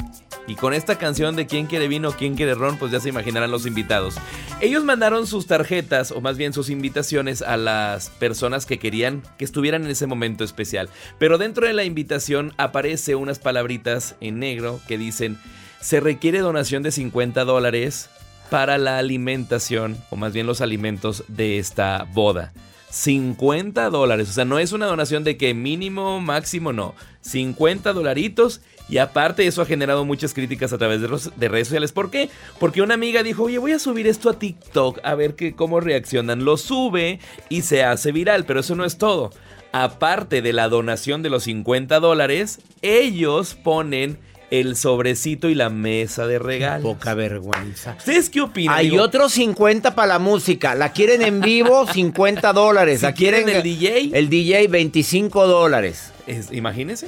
Y 0.48 0.55
con 0.55 0.74
esta 0.74 0.98
canción 0.98 1.36
de 1.36 1.45
quién 1.45 1.67
quiere 1.67 1.88
vino, 1.88 2.12
quién 2.12 2.36
quiere 2.36 2.55
ron, 2.55 2.77
pues 2.77 2.91
ya 2.91 3.00
se 3.00 3.10
imaginarán 3.10 3.51
los 3.51 3.65
invitados. 3.65 4.15
Ellos 4.60 4.83
mandaron 4.83 5.27
sus 5.27 5.48
tarjetas, 5.48 6.12
o 6.12 6.19
más 6.19 6.38
bien 6.38 6.53
sus 6.53 6.69
invitaciones, 6.69 7.41
a 7.41 7.57
las 7.57 8.10
personas 8.10 8.65
que 8.65 8.79
querían 8.79 9.24
que 9.38 9.45
estuvieran 9.45 9.86
en 9.86 9.91
ese 9.91 10.07
momento 10.07 10.43
especial. 10.43 10.89
Pero 11.19 11.38
dentro 11.38 11.67
de 11.67 11.74
la 11.74 11.83
invitación 11.83 12.53
aparece 12.57 13.15
unas 13.15 13.39
palabritas 13.39 14.15
en 14.19 14.39
negro 14.39 14.79
que 14.88 14.98
dicen, 14.98 15.38
se 15.79 16.00
requiere 16.00 16.39
donación 16.39 16.83
de 16.83 16.91
50 16.91 17.43
dólares 17.45 18.10
para 18.50 18.77
la 18.77 18.98
alimentación, 18.98 19.98
o 20.10 20.15
más 20.15 20.33
bien 20.33 20.48
los 20.48 20.62
alimentos 20.62 21.24
de 21.27 21.57
esta 21.57 22.07
boda. 22.13 22.51
50 22.89 23.89
dólares, 23.89 24.29
o 24.29 24.33
sea, 24.33 24.43
no 24.43 24.60
es 24.60 24.74
una 24.74 24.86
donación 24.86 25.24
de 25.24 25.38
que 25.38 25.53
mínimo, 25.53 26.19
máximo, 26.19 26.74
no. 26.74 26.93
50 27.21 27.93
dolaritos 27.93 28.62
y 28.91 28.98
aparte 29.00 29.48
eso 29.48 29.63
ha 29.63 29.65
generado 29.65 30.05
muchas 30.05 30.33
críticas 30.36 30.71
a 30.74 30.77
través 30.77 31.01
de, 31.01 31.07
los- 31.07 31.31
de 31.39 31.48
redes 31.48 31.69
sociales. 31.69 31.91
¿Por 31.91 32.12
qué? 32.12 32.29
Porque 32.60 32.83
una 32.83 32.93
amiga 32.93 33.24
dijo, 33.24 33.43
oye, 33.43 33.57
voy 33.57 33.71
a 33.71 33.79
subir 33.79 34.05
esto 34.05 34.29
a 34.29 34.38
TikTok 34.38 35.00
a 35.03 35.15
ver 35.15 35.36
que, 35.36 35.55
cómo 35.55 35.79
reaccionan. 35.79 36.45
Lo 36.45 36.57
sube 36.57 37.19
y 37.50 37.63
se 37.63 37.83
hace 37.83 38.12
viral, 38.12 38.45
pero 38.45 38.60
eso 38.60 38.75
no 38.75 38.86
es 38.86 38.98
todo. 39.00 39.31
Aparte 39.71 40.41
de 40.41 40.53
la 40.53 40.67
donación 40.67 41.24
de 41.24 41.29
los 41.29 41.43
50 41.43 42.00
dólares, 42.01 42.60
ellos 42.81 43.55
ponen 43.55 44.17
el 44.50 44.75
sobrecito 44.75 45.48
y 45.48 45.55
la 45.55 45.69
mesa 45.69 46.27
de 46.27 46.38
regalo. 46.38 46.83
Poca 46.83 47.13
vergüenza. 47.13 47.95
¿Ustedes 47.98 48.29
qué 48.29 48.41
opinan? 48.41 48.75
Hay 48.75 48.89
Digo, 48.89 49.01
otros 49.01 49.31
50 49.31 49.95
para 49.95 50.07
la 50.10 50.19
música. 50.19 50.75
La 50.75 50.91
quieren 50.91 51.21
en 51.21 51.39
vivo, 51.39 51.88
50 51.93 52.51
dólares. 52.51 53.00
Si 53.00 53.05
La 53.05 53.13
quieren 53.13 53.45
quieren 53.45 53.57
el 53.57 53.63
DJ. 53.63 54.10
El 54.19 54.29
DJ, 54.29 54.67
25 54.67 55.48
dólares. 55.48 56.12
Es- 56.27 56.51
imagínense. 56.51 57.07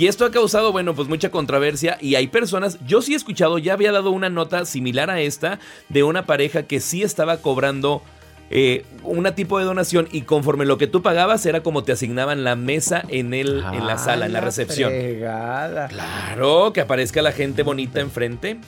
Y 0.00 0.06
esto 0.06 0.24
ha 0.24 0.30
causado, 0.30 0.72
bueno, 0.72 0.94
pues 0.94 1.08
mucha 1.08 1.30
controversia 1.30 1.98
y 2.00 2.14
hay 2.14 2.26
personas, 2.26 2.78
yo 2.86 3.02
sí 3.02 3.12
he 3.12 3.16
escuchado, 3.16 3.58
ya 3.58 3.74
había 3.74 3.92
dado 3.92 4.12
una 4.12 4.30
nota 4.30 4.64
similar 4.64 5.10
a 5.10 5.20
esta 5.20 5.58
de 5.90 6.02
una 6.02 6.24
pareja 6.24 6.62
que 6.62 6.80
sí 6.80 7.02
estaba 7.02 7.36
cobrando 7.42 8.02
eh, 8.48 8.86
una 9.02 9.34
tipo 9.34 9.58
de 9.58 9.66
donación 9.66 10.08
y 10.10 10.22
conforme 10.22 10.64
lo 10.64 10.78
que 10.78 10.86
tú 10.86 11.02
pagabas 11.02 11.44
era 11.44 11.62
como 11.62 11.84
te 11.84 11.92
asignaban 11.92 12.44
la 12.44 12.56
mesa 12.56 13.04
en, 13.08 13.34
el, 13.34 13.62
en 13.74 13.86
la 13.86 13.98
sala, 13.98 14.24
en 14.24 14.32
la 14.32 14.40
recepción. 14.40 14.90
fregada. 14.90 15.88
Claro, 15.88 16.72
que 16.72 16.80
aparezca 16.80 17.20
la 17.20 17.32
gente 17.32 17.62
bonita 17.62 18.00
enfrente. 18.00 18.58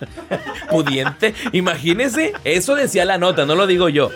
Pudiente, 0.70 1.32
imagínese, 1.52 2.34
eso 2.44 2.74
decía 2.74 3.06
la 3.06 3.16
nota, 3.16 3.46
no 3.46 3.54
lo 3.54 3.66
digo 3.66 3.88
yo. 3.88 4.10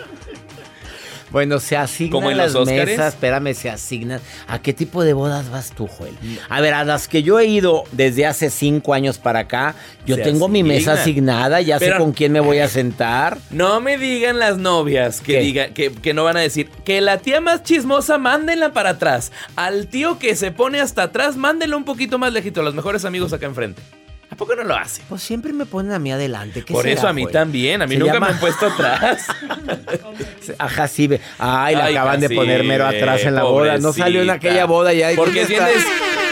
Bueno, 1.31 1.59
se 1.59 1.75
asignan 1.75 2.11
¿Como 2.11 2.31
en 2.31 2.37
las 2.37 2.55
mesas, 2.55 3.13
espérame, 3.13 3.53
se 3.53 3.69
asignan. 3.69 4.21
¿A 4.47 4.61
qué 4.61 4.73
tipo 4.73 5.03
de 5.03 5.13
bodas 5.13 5.49
vas 5.49 5.71
tú, 5.71 5.87
Joel? 5.87 6.15
A 6.49 6.61
ver, 6.61 6.73
a 6.73 6.83
las 6.83 7.07
que 7.07 7.23
yo 7.23 7.39
he 7.39 7.45
ido 7.45 7.83
desde 7.91 8.25
hace 8.25 8.49
cinco 8.49 8.93
años 8.93 9.17
para 9.17 9.39
acá, 9.39 9.75
yo 10.05 10.15
Se 10.15 10.21
tengo 10.21 10.47
mi 10.47 10.63
mesa 10.63 10.93
asignada, 10.93 11.61
ya 11.61 11.79
sé 11.79 11.95
con 11.97 12.11
quién 12.13 12.31
me 12.31 12.39
voy 12.39 12.59
a 12.59 12.67
sentar. 12.69 13.37
No 13.49 13.81
me 13.81 13.97
digan 13.97 14.39
las 14.39 14.57
novias 14.57 15.21
que 15.21 15.33
¿Qué? 15.33 15.39
digan 15.41 15.73
que, 15.73 15.91
que 15.91 16.13
no 16.13 16.23
van 16.23 16.37
a 16.37 16.41
decir 16.41 16.69
que 16.85 17.01
la 17.01 17.17
tía 17.17 17.41
más 17.41 17.63
chismosa 17.63 18.17
mándenla 18.17 18.71
para 18.73 18.91
atrás. 18.91 19.31
Al 19.55 19.87
tío 19.87 20.19
que 20.19 20.35
se 20.35 20.51
pone 20.51 20.79
hasta 20.79 21.03
atrás, 21.03 21.35
mándenlo 21.35 21.77
un 21.77 21.83
poquito 21.85 22.17
más 22.17 22.31
lejito. 22.33 22.63
Los 22.63 22.73
mejores 22.73 23.05
amigos 23.05 23.33
acá 23.33 23.45
enfrente. 23.45 23.81
¿A 24.37 24.39
poco 24.39 24.55
no 24.55 24.63
lo 24.65 24.75
hacen? 24.75 25.03
Pues 25.09 25.23
siempre 25.23 25.51
me 25.51 25.65
ponen 25.65 25.93
a 25.93 25.97
mí 25.99 26.11
adelante. 26.11 26.63
¿qué 26.63 26.71
Por 26.71 26.83
será, 26.83 26.93
eso 26.99 27.07
a 27.07 27.13
mí 27.13 27.23
Joel? 27.23 27.33
también. 27.33 27.81
A 27.81 27.87
mí 27.87 27.95
Se 27.95 27.99
nunca 27.99 28.13
llama- 28.13 28.27
me 28.27 28.33
han 28.33 28.39
puesto 28.39 28.67
atrás. 28.67 29.25
Ajá, 30.59 30.87
sí. 30.87 31.07
ve. 31.07 31.19
Ay, 31.39 31.75
la 31.75 31.85
Ay, 31.85 31.95
acaban 31.95 32.19
de 32.19 32.29
poner 32.29 32.63
mero 32.63 32.85
atrás 32.85 33.21
en 33.23 33.33
la 33.33 33.41
boda. 33.43 33.79
No 33.79 33.93
salió 33.93 34.21
en 34.21 34.29
aquella 34.29 34.65
boda 34.65 34.93
ya. 34.93 35.09
Porque 35.15 35.43
tienes. 35.45 35.83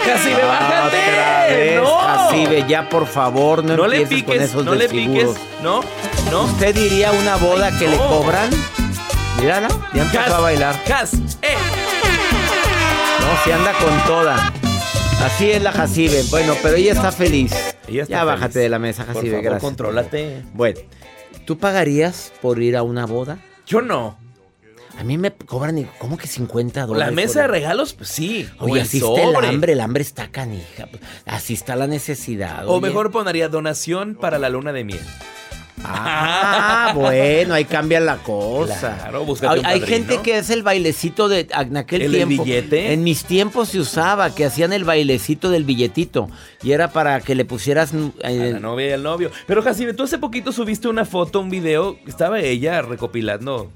Ah, 0.07 0.47
bájate. 0.47 0.97
otra 0.97 1.47
vez, 1.47 1.81
no. 1.81 1.97
Jacibe, 1.97 2.65
ya 2.67 2.89
por 2.89 3.07
favor, 3.07 3.63
no, 3.63 3.75
No 3.75 3.87
le 3.87 4.03
empieces 4.03 4.23
con 4.23 4.33
piques, 4.35 4.49
esos 4.51 4.63
no 4.65 4.75
le 4.75 4.87
piques. 4.87 5.07
desfiguros. 5.07 5.37
No, 5.63 5.81
no. 6.29 6.43
¿Usted 6.43 6.75
diría 6.75 7.11
una 7.11 7.37
boda 7.37 7.67
Ay, 7.73 7.79
que 7.79 7.87
le 7.87 7.97
no. 7.97 8.07
cobran? 8.07 8.51
Mírala, 9.41 9.67
ya 9.95 10.03
empezó 10.03 10.35
a 10.35 10.39
bailar. 10.41 10.79
Cas, 10.83 11.15
eh. 11.41 11.55
No, 13.19 13.43
se 13.43 13.51
anda 13.51 13.73
con 13.73 13.97
toda. 14.05 14.53
Así 15.25 15.49
es 15.49 15.63
la 15.63 15.71
Jacibe. 15.71 16.21
Bueno, 16.29 16.55
pero 16.61 16.75
ella 16.75 16.91
está 16.93 17.11
feliz. 17.11 17.51
Ella 17.87 18.03
está 18.03 18.15
ya 18.15 18.19
feliz. 18.21 18.33
bájate 18.33 18.59
de 18.59 18.69
la 18.69 18.79
mesa, 18.79 19.05
Por 19.05 19.15
Jacibe, 19.15 19.31
favor, 19.31 19.43
gracias. 19.43 19.61
contrólate. 19.63 20.43
Bueno, 20.53 20.79
¿tú 21.45 21.57
pagarías 21.57 22.31
por 22.41 22.61
ir 22.61 22.75
a 22.77 22.83
una 22.83 23.05
boda? 23.05 23.39
Yo 23.67 23.81
no. 23.81 24.17
A 24.97 25.03
mí 25.03 25.17
me 25.17 25.33
cobran, 25.33 25.89
¿cómo 25.99 26.17
que 26.17 26.25
50 26.27 26.85
dólares? 26.85 27.09
La 27.13 27.15
mesa 27.15 27.41
de 27.41 27.45
por- 27.47 27.51
regalos, 27.51 27.93
pues 27.93 28.07
sí. 28.09 28.47
o 28.59 28.65
Oye, 28.65 28.79
así 28.81 28.97
está 28.99 29.23
el 29.23 29.35
hambre, 29.35 29.73
el 29.73 29.81
hambre 29.81 30.01
está 30.01 30.29
canija. 30.31 30.87
pues, 30.87 31.03
Así 31.25 31.53
está 31.53 31.75
la 31.75 31.85
necesidad. 31.87 32.65
O 32.67 32.75
oye. 32.77 32.87
mejor 32.87 33.11
pondría 33.11 33.49
donación 33.49 34.15
para 34.15 34.39
la 34.39 34.47
luna 34.49 34.71
de 34.71 34.85
miel. 34.85 35.01
Ah, 35.87 36.91
bueno, 36.95 37.53
ahí 37.53 37.65
cambia 37.65 37.99
la 37.99 38.17
cosa. 38.17 38.95
Claro, 38.97 39.25
búscate 39.25 39.53
hay 39.53 39.59
un 39.59 39.65
hay 39.65 39.81
gente 39.81 40.19
que 40.21 40.37
es 40.37 40.49
el 40.49 40.63
bailecito 40.63 41.27
de 41.29 41.47
en 41.51 41.77
aquel 41.77 42.01
¿El 42.03 42.11
tiempo. 42.11 42.43
billete? 42.43 42.93
En 42.93 43.03
mis 43.03 43.23
tiempos 43.25 43.69
se 43.69 43.79
usaba 43.79 44.33
que 44.33 44.45
hacían 44.45 44.73
el 44.73 44.83
bailecito 44.83 45.49
del 45.49 45.63
billetito 45.63 46.29
y 46.63 46.71
era 46.71 46.89
para 46.91 47.21
que 47.21 47.35
le 47.35 47.45
pusieras 47.45 47.93
mm, 47.93 48.07
A 48.23 48.31
eh, 48.31 48.51
la 48.53 48.59
novia 48.59 48.89
y 48.89 48.91
al 48.93 49.03
novio. 49.03 49.31
Pero 49.47 49.61
Jacibe, 49.61 49.93
tú 49.93 50.03
hace 50.03 50.17
poquito 50.17 50.51
subiste 50.51 50.87
una 50.87 51.05
foto, 51.05 51.39
un 51.39 51.49
video. 51.49 51.97
Estaba 52.07 52.39
ella 52.39 52.81
recopilando. 52.81 53.71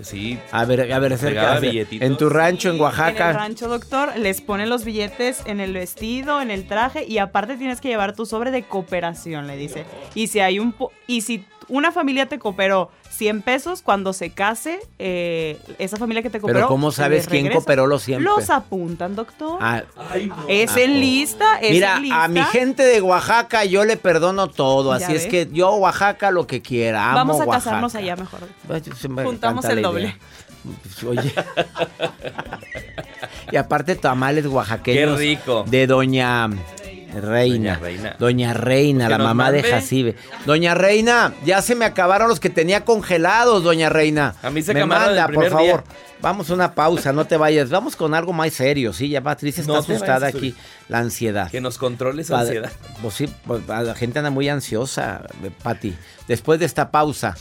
Sí. 0.00 0.38
a 0.52 0.64
ver, 0.64 0.92
a 0.92 0.98
ver, 1.00 1.18
billetitos. 1.60 2.06
En 2.06 2.16
tu 2.16 2.28
rancho 2.28 2.68
en 2.68 2.74
En 2.74 2.76
el 2.76 2.82
Oaxaca. 2.82 3.32
rancho, 3.32 3.66
doctor, 3.66 4.16
les 4.16 4.40
ponen 4.40 4.68
los 4.70 4.84
billetes 4.84 5.42
en 5.46 5.58
el 5.58 5.72
vestido, 5.72 6.40
en 6.40 6.52
el 6.52 6.68
traje 6.68 7.04
y 7.04 7.18
aparte 7.18 7.56
tienes 7.56 7.80
que 7.80 7.88
llevar 7.88 8.14
tu 8.14 8.24
sobre 8.24 8.52
de 8.52 8.62
cooperación, 8.62 9.48
le 9.48 9.56
dice. 9.56 9.84
Y 10.14 10.28
si 10.28 10.38
hay 10.38 10.60
un 10.60 10.70
po- 10.72 10.92
y 11.08 11.22
si 11.22 11.44
una 11.68 11.90
familia 11.90 12.26
te 12.26 12.38
cooperó 12.38 12.90
100 13.08 13.42
pesos 13.42 13.82
cuando 13.82 14.12
se 14.12 14.30
case, 14.30 14.78
eh, 14.98 15.58
esa 15.78 15.96
familia 15.96 16.22
que 16.22 16.30
te 16.30 16.38
cooperó. 16.38 16.60
Pero 16.60 16.68
¿cómo 16.68 16.92
sabes 16.92 17.26
quién 17.26 17.50
cooperó 17.50 17.86
los 17.86 18.02
100 18.02 18.22
Los 18.22 18.40
pesos? 18.40 18.50
apuntan, 18.50 19.16
doctor. 19.16 19.58
Ah, 19.60 19.82
es 20.48 20.76
ah, 20.76 20.80
en 20.80 20.92
oh. 20.92 21.00
lista, 21.00 21.58
es 21.60 21.72
Mira, 21.72 21.96
en 21.96 22.02
lista. 22.02 22.24
a 22.24 22.28
mi 22.28 22.42
gente 22.42 22.84
de 22.84 23.00
Oaxaca 23.00 23.64
yo 23.64 23.86
le 23.86 23.96
perdono 23.96 24.48
todo, 24.48 24.92
así 24.92 25.14
es 25.14 25.26
que 25.26 25.48
yo 25.50 25.74
Oaxaca 25.76 26.30
lo 26.30 26.46
que 26.46 26.62
quiera. 26.62 27.10
Amo 27.10 27.16
Vamos 27.16 27.40
a 27.40 27.44
Oaxaca. 27.46 27.64
casarnos 27.64 27.94
allá 27.94 28.14
mejor. 28.14 28.40
Ay, 28.68 28.82
se 28.94 29.08
me 29.08 29.24
Juntamos 29.24 29.64
el 29.64 29.82
doble. 29.82 30.16
Pues, 30.82 31.04
Oye. 31.04 31.34
y 33.50 33.56
aparte 33.56 33.96
tamales 33.96 34.46
oaxaqueños. 34.46 35.18
Qué 35.18 35.26
rico. 35.26 35.64
De 35.66 35.86
doña 35.86 36.50
Reina. 37.14 37.74
Doña 37.74 37.78
Reina. 37.78 38.16
Doña 38.18 38.54
Reina, 38.54 39.04
Que 39.06 39.10
la 39.10 39.18
mamá 39.18 39.50
de. 39.50 39.62
Jacibe. 39.62 40.16
Doña 40.46 40.74
Reina, 40.74 41.32
ya 41.44 41.62
se 41.62 41.74
me 41.74 41.84
acabaron 41.84 42.28
los 42.28 42.40
que 42.40 42.50
tenía 42.50 42.84
congelados, 42.84 43.64
doña 43.64 43.88
Reina. 43.88 44.34
A 44.42 44.50
mí 44.50 44.62
se 44.62 44.74
me 44.74 44.84
manda, 44.84 45.26
el 45.26 45.34
por 45.34 45.48
favor. 45.48 45.84
día. 45.84 45.84
Vamos 46.20 46.50
a 46.50 46.54
una 46.54 46.74
pausa, 46.74 47.12
no 47.12 47.26
te 47.26 47.36
vayas. 47.36 47.70
Vamos 47.70 47.96
con 47.96 48.14
algo 48.14 48.32
más 48.32 48.52
serio, 48.52 48.92
sí, 48.92 49.08
ya 49.08 49.22
Patricia 49.22 49.60
está 49.60 49.72
No 49.72 49.78
asustada 49.78 50.26
aquí. 50.26 50.54
La 50.88 50.98
ansiedad. 50.98 51.50
Que 51.50 51.60
nos 51.60 51.78
controle 51.78 52.22
esa 52.22 52.40
ansiedad. 52.40 52.72
Pues 53.00 53.14
sí, 53.14 53.28
pues, 53.46 53.66
la 53.66 53.94
gente 53.94 54.18
anda 54.18 54.30
muy 54.30 54.48
ansiosa, 54.48 55.22
eh, 55.44 55.50
Pati. 55.62 55.96
Después 56.26 56.58
de 56.60 56.66
esta 56.66 56.90
pausa, 56.90 57.36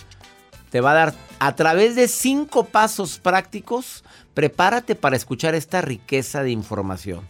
te 0.70 0.82
va 0.82 0.92
a 0.92 0.96
dar 0.96 1.14
a 1.40 1.56
través 1.56 1.96
de 1.96 2.08
cinco 2.08 2.66
pasos 2.66 3.20
prácticos. 3.20 4.04
Prepárate 4.34 4.96
para 4.96 5.16
escuchar 5.16 5.56
esta 5.56 5.82
riqueza 5.82 6.44
de 6.44 6.52
información 6.52 7.28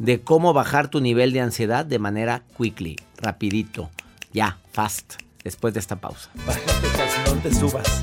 de 0.00 0.22
cómo 0.22 0.54
bajar 0.54 0.88
tu 0.88 1.00
nivel 1.00 1.32
de 1.32 1.42
ansiedad 1.42 1.84
de 1.84 1.98
manera 1.98 2.42
quickly, 2.56 2.96
rapidito, 3.18 3.90
ya, 4.32 4.58
fast. 4.72 5.14
Después 5.44 5.72
de 5.72 5.80
esta 5.80 5.96
pausa. 5.96 6.30
Bájate, 6.46 7.30
no 7.30 7.36
te 7.40 7.54
subas. 7.54 8.02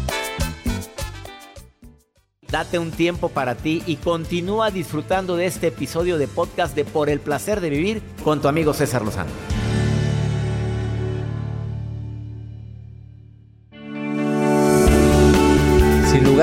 Date 2.49 2.79
un 2.79 2.91
tiempo 2.91 3.29
para 3.29 3.55
ti 3.55 3.83
y 3.85 3.97
continúa 3.97 4.71
disfrutando 4.71 5.35
de 5.35 5.47
este 5.47 5.67
episodio 5.67 6.17
de 6.17 6.27
podcast 6.27 6.75
de 6.75 6.85
Por 6.85 7.09
el 7.09 7.19
placer 7.19 7.61
de 7.61 7.69
vivir 7.69 8.01
con 8.23 8.41
tu 8.41 8.47
amigo 8.47 8.73
César 8.73 9.03
Lozano. 9.03 9.31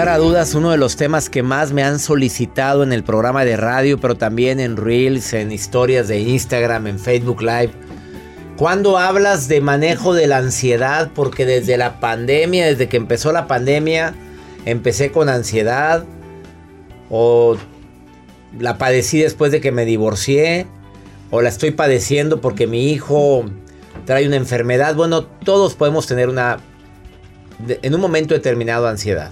Lugar 0.04 0.20
a 0.20 0.22
dudas, 0.22 0.54
uno 0.54 0.70
de 0.70 0.76
los 0.76 0.96
temas 0.96 1.30
que 1.30 1.42
más 1.42 1.72
me 1.72 1.82
han 1.82 1.98
solicitado 1.98 2.82
en 2.82 2.92
el 2.92 3.04
programa 3.04 3.46
de 3.46 3.56
radio, 3.56 3.98
pero 3.98 4.16
también 4.16 4.60
en 4.60 4.76
Reels, 4.76 5.32
en 5.32 5.50
historias 5.50 6.08
de 6.08 6.20
Instagram, 6.20 6.88
en 6.88 6.98
Facebook 6.98 7.40
Live. 7.40 7.70
Cuando 8.58 8.98
hablas 8.98 9.48
de 9.48 9.62
manejo 9.62 10.12
de 10.12 10.26
la 10.26 10.36
ansiedad? 10.36 11.10
Porque 11.14 11.46
desde 11.46 11.78
la 11.78 12.00
pandemia, 12.00 12.66
desde 12.66 12.86
que 12.86 12.98
empezó 12.98 13.32
la 13.32 13.46
pandemia, 13.46 14.14
empecé 14.66 15.10
con 15.10 15.30
ansiedad 15.30 16.04
o 17.08 17.56
la 18.58 18.76
padecí 18.76 19.20
después 19.20 19.52
de 19.52 19.62
que 19.62 19.72
me 19.72 19.86
divorcié 19.86 20.66
o 21.30 21.40
la 21.40 21.48
estoy 21.48 21.70
padeciendo 21.70 22.42
porque 22.42 22.66
mi 22.66 22.90
hijo 22.90 23.46
trae 24.04 24.26
una 24.26 24.36
enfermedad. 24.36 24.96
Bueno, 24.96 25.24
todos 25.24 25.72
podemos 25.72 26.06
tener 26.06 26.28
una, 26.28 26.58
en 27.68 27.94
un 27.94 28.00
momento 28.02 28.34
determinado, 28.34 28.86
ansiedad. 28.86 29.30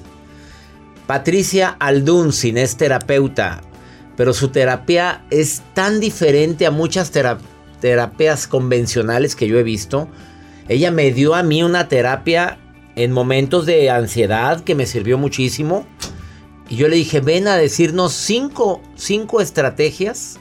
Patricia 1.07 1.77
Aldunzin 1.79 2.59
es 2.59 2.77
terapeuta, 2.77 3.61
pero 4.17 4.33
su 4.33 4.49
terapia 4.49 5.25
es 5.31 5.63
tan 5.75 6.01
diferente 6.01 6.67
a 6.67 6.71
muchas 6.71 7.11
terapias 7.81 8.47
convencionales 8.47 9.35
que 9.35 9.49
yo 9.49 9.59
he 9.59 9.63
visto. 9.63 10.09
Ella 10.69 10.91
me 10.91 11.11
dio 11.11 11.35
a 11.35 11.43
mí 11.43 11.63
una 11.63 11.89
terapia 11.89 12.59
en 12.95 13.13
momentos 13.13 13.67
de 13.67 13.91
ansiedad 13.91 14.63
que 14.63 14.75
me 14.75 14.87
sirvió 14.87 15.19
muchísimo. 15.19 15.87
Y 16.69 16.77
yo 16.77 16.89
le 16.89 16.97
dije, 16.97 17.21
ven 17.21 17.49
a 17.49 17.57
decirnos 17.57 18.13
cinco, 18.13 18.81
cinco 18.95 19.41
estrategias 19.41 20.39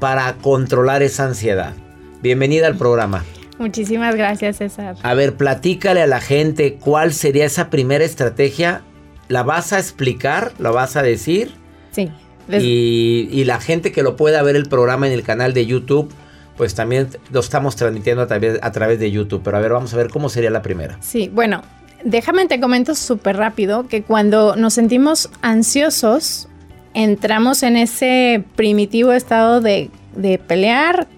para 0.00 0.32
controlar 0.36 1.02
esa 1.02 1.24
ansiedad. 1.24 1.74
Bienvenida 2.22 2.66
al 2.66 2.76
programa. 2.76 3.24
Muchísimas 3.58 4.14
gracias, 4.16 4.56
César. 4.56 4.96
A 5.02 5.14
ver, 5.14 5.36
platícale 5.36 6.02
a 6.02 6.06
la 6.06 6.20
gente 6.20 6.76
cuál 6.76 7.12
sería 7.12 7.44
esa 7.44 7.68
primera 7.68 8.04
estrategia. 8.04 8.82
¿La 9.28 9.42
vas 9.42 9.72
a 9.72 9.78
explicar? 9.78 10.52
¿La 10.58 10.70
vas 10.70 10.96
a 10.96 11.02
decir? 11.02 11.52
Sí. 11.92 12.10
Y, 12.48 13.44
la 13.44 13.60
gente 13.60 13.92
que 13.92 14.02
lo 14.02 14.16
pueda 14.16 14.42
ver 14.42 14.56
el 14.56 14.68
programa 14.68 15.06
en 15.06 15.12
el 15.12 15.22
canal 15.22 15.54
de 15.54 15.66
YouTube, 15.66 16.12
pues 16.56 16.74
también 16.74 17.08
lo 17.30 17.40
estamos 17.40 17.76
transmitiendo 17.76 18.22
a 18.22 18.26
través, 18.26 18.58
a 18.62 18.72
través 18.72 18.98
de 18.98 19.10
YouTube. 19.10 19.42
Pero 19.42 19.56
a 19.56 19.60
ver, 19.60 19.72
vamos 19.72 19.94
a 19.94 19.96
ver 19.96 20.10
cómo 20.10 20.28
sería 20.28 20.50
la 20.50 20.62
primera. 20.62 20.98
Sí, 21.00 21.30
bueno, 21.32 21.62
déjame 22.04 22.46
te 22.46 22.60
comento 22.60 22.94
súper 22.94 23.36
rápido 23.36 23.88
que 23.88 24.02
cuando 24.02 24.56
nos 24.56 24.74
sentimos 24.74 25.30
ansiosos, 25.40 26.48
entramos 26.92 27.62
en 27.62 27.76
ese 27.76 28.44
primitivo 28.56 29.12
estado 29.12 29.60
de, 29.60 29.90
de 30.14 30.38
pelear, 30.38 31.08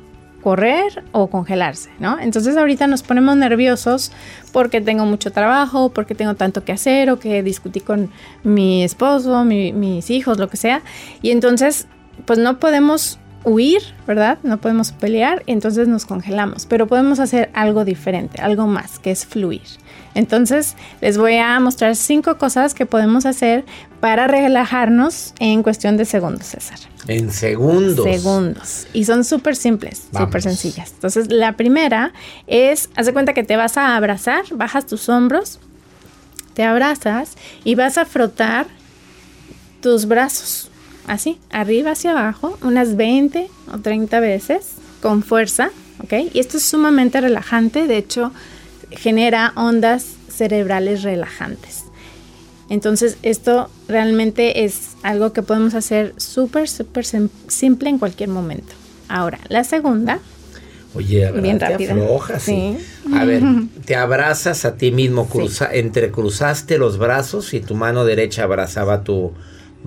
correr 0.46 1.02
o 1.10 1.26
congelarse, 1.26 1.90
¿no? 1.98 2.20
Entonces 2.20 2.56
ahorita 2.56 2.86
nos 2.86 3.02
ponemos 3.02 3.36
nerviosos 3.36 4.12
porque 4.52 4.80
tengo 4.80 5.04
mucho 5.04 5.32
trabajo, 5.32 5.88
porque 5.88 6.14
tengo 6.14 6.36
tanto 6.36 6.62
que 6.62 6.70
hacer 6.70 7.10
o 7.10 7.18
que 7.18 7.42
discutí 7.42 7.80
con 7.80 8.10
mi 8.44 8.84
esposo, 8.84 9.44
mis 9.44 10.08
hijos, 10.08 10.38
lo 10.38 10.48
que 10.48 10.56
sea. 10.56 10.82
Y 11.20 11.32
entonces, 11.32 11.88
pues 12.26 12.38
no 12.38 12.60
podemos 12.60 13.18
huir, 13.42 13.82
¿verdad? 14.06 14.38
No 14.44 14.58
podemos 14.58 14.92
pelear, 14.92 15.42
y 15.46 15.52
entonces 15.52 15.88
nos 15.88 16.06
congelamos, 16.06 16.64
pero 16.66 16.86
podemos 16.86 17.18
hacer 17.18 17.50
algo 17.52 17.84
diferente, 17.84 18.40
algo 18.40 18.68
más, 18.68 19.00
que 19.00 19.10
es 19.10 19.26
fluir. 19.26 19.62
Entonces, 20.14 20.76
les 21.00 21.18
voy 21.18 21.36
a 21.36 21.58
mostrar 21.60 21.94
cinco 21.96 22.38
cosas 22.38 22.72
que 22.72 22.86
podemos 22.86 23.26
hacer 23.26 23.64
para 24.00 24.26
relajarnos 24.26 25.32
en 25.38 25.62
cuestión 25.62 25.96
de 25.96 26.04
segundos, 26.04 26.46
César. 26.46 26.78
En 27.08 27.30
segundos. 27.30 28.04
Segundos. 28.04 28.86
Y 28.92 29.04
son 29.04 29.24
súper 29.24 29.56
simples, 29.56 30.04
súper 30.16 30.42
sencillas. 30.42 30.92
Entonces, 30.92 31.30
la 31.30 31.52
primera 31.52 32.12
es, 32.46 32.90
haz 32.96 33.06
de 33.06 33.12
cuenta 33.12 33.32
que 33.32 33.44
te 33.44 33.56
vas 33.56 33.76
a 33.76 33.96
abrazar, 33.96 34.44
bajas 34.52 34.86
tus 34.86 35.08
hombros, 35.08 35.60
te 36.54 36.64
abrazas 36.64 37.36
y 37.64 37.74
vas 37.74 37.98
a 37.98 38.04
frotar 38.04 38.66
tus 39.80 40.06
brazos, 40.06 40.68
así, 41.06 41.38
arriba 41.50 41.92
hacia 41.92 42.10
abajo, 42.10 42.58
unas 42.62 42.96
20 42.96 43.48
o 43.72 43.78
30 43.78 44.20
veces, 44.20 44.72
con 45.00 45.22
fuerza, 45.22 45.70
¿ok? 46.02 46.12
Y 46.32 46.40
esto 46.40 46.56
es 46.56 46.64
sumamente 46.64 47.20
relajante, 47.20 47.86
de 47.86 47.98
hecho, 47.98 48.32
genera 48.90 49.52
ondas 49.54 50.16
cerebrales 50.28 51.02
relajantes. 51.02 51.85
Entonces 52.68 53.16
esto 53.22 53.70
realmente 53.88 54.64
es 54.64 54.96
algo 55.02 55.32
que 55.32 55.42
podemos 55.42 55.74
hacer 55.74 56.14
súper, 56.16 56.68
súper 56.68 57.04
simple 57.04 57.88
en 57.88 57.98
cualquier 57.98 58.28
momento. 58.28 58.72
Ahora, 59.08 59.38
la 59.48 59.62
segunda. 59.64 60.18
Oye, 60.94 61.30
bien 61.32 61.60
rápida. 61.60 61.94
sí. 62.38 62.76
A 63.14 63.24
ver, 63.24 63.42
te 63.84 63.96
abrazas 63.96 64.64
a 64.64 64.76
ti 64.76 64.90
mismo, 64.90 65.28
cruza, 65.28 65.68
entrecruzaste 65.72 66.78
los 66.78 66.98
brazos 66.98 67.54
y 67.54 67.60
tu 67.60 67.74
mano 67.74 68.04
derecha 68.04 68.44
abrazaba 68.44 69.04
tu 69.04 69.32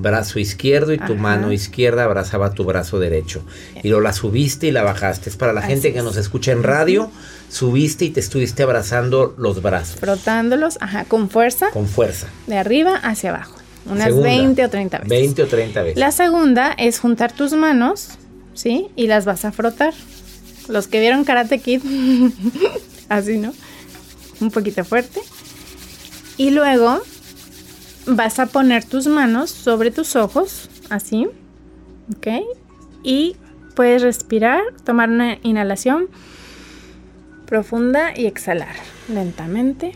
brazo 0.01 0.39
izquierdo 0.39 0.93
y 0.93 0.97
tu 0.97 1.15
mano 1.15 1.51
izquierda 1.51 2.03
abrazaba 2.03 2.53
tu 2.53 2.63
brazo 2.63 2.99
derecho. 2.99 3.43
Y 3.83 3.89
lo 3.89 4.01
la 4.01 4.13
subiste 4.13 4.67
y 4.67 4.71
la 4.71 4.83
bajaste. 4.83 5.29
Es 5.29 5.35
para 5.35 5.53
la 5.53 5.61
gente 5.61 5.93
que 5.93 6.01
nos 6.01 6.17
escucha 6.17 6.51
en 6.51 6.63
radio 6.63 7.11
subiste 7.49 8.05
y 8.05 8.09
te 8.11 8.19
estuviste 8.19 8.63
abrazando 8.63 9.33
los 9.37 9.61
brazos. 9.61 9.99
Frotándolos, 9.99 10.77
ajá, 10.81 11.05
con 11.05 11.29
fuerza. 11.29 11.71
Con 11.71 11.87
fuerza. 11.87 12.27
De 12.47 12.57
arriba 12.57 12.95
hacia 12.95 13.31
abajo. 13.31 13.55
Unas 13.85 14.15
20 14.15 14.63
o 14.63 14.69
30 14.69 14.97
veces. 14.99 15.09
20 15.09 15.43
o 15.43 15.47
30 15.47 15.81
veces. 15.81 15.99
La 15.99 16.11
segunda 16.11 16.73
es 16.77 16.99
juntar 16.99 17.31
tus 17.31 17.53
manos, 17.53 18.09
¿sí? 18.53 18.87
Y 18.95 19.07
las 19.07 19.25
vas 19.25 19.45
a 19.45 19.51
frotar. 19.51 19.93
Los 20.67 20.87
que 20.87 20.99
vieron 20.99 21.23
Karate 21.23 21.59
Kid, 21.59 21.81
así, 23.09 23.37
¿no? 23.37 23.53
Un 24.39 24.51
poquito 24.51 24.85
fuerte. 24.85 25.19
Y 26.37 26.51
luego 26.51 27.01
vas 28.15 28.39
a 28.39 28.47
poner 28.47 28.83
tus 28.83 29.07
manos 29.07 29.49
sobre 29.49 29.91
tus 29.91 30.15
ojos, 30.15 30.69
así, 30.89 31.27
¿ok? 32.15 32.27
Y 33.03 33.35
puedes 33.75 34.01
respirar, 34.01 34.61
tomar 34.83 35.09
una 35.09 35.37
inhalación 35.43 36.07
profunda 37.45 38.11
y 38.15 38.25
exhalar 38.25 38.75
lentamente. 39.07 39.93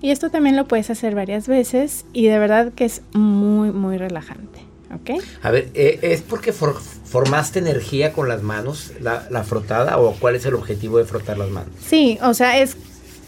Y 0.00 0.10
esto 0.10 0.30
también 0.30 0.56
lo 0.56 0.68
puedes 0.68 0.90
hacer 0.90 1.14
varias 1.14 1.48
veces 1.48 2.04
y 2.12 2.26
de 2.26 2.38
verdad 2.38 2.72
que 2.74 2.84
es 2.84 3.02
muy, 3.12 3.70
muy 3.70 3.96
relajante. 3.96 4.60
¿Ok? 4.94 5.22
A 5.42 5.50
ver, 5.50 5.70
eh, 5.74 5.98
¿es 6.02 6.22
porque 6.22 6.52
formaste 6.52 7.58
energía 7.58 8.12
con 8.12 8.28
las 8.28 8.42
manos, 8.42 8.92
la, 9.00 9.42
frotada, 9.42 9.98
o 9.98 10.14
cuál 10.14 10.36
es 10.36 10.46
el 10.46 10.54
objetivo 10.54 10.98
de 10.98 11.04
frotar 11.04 11.38
las 11.38 11.50
manos? 11.50 11.70
Sí, 11.84 12.18
o 12.22 12.34
sea, 12.34 12.60
es, 12.60 12.76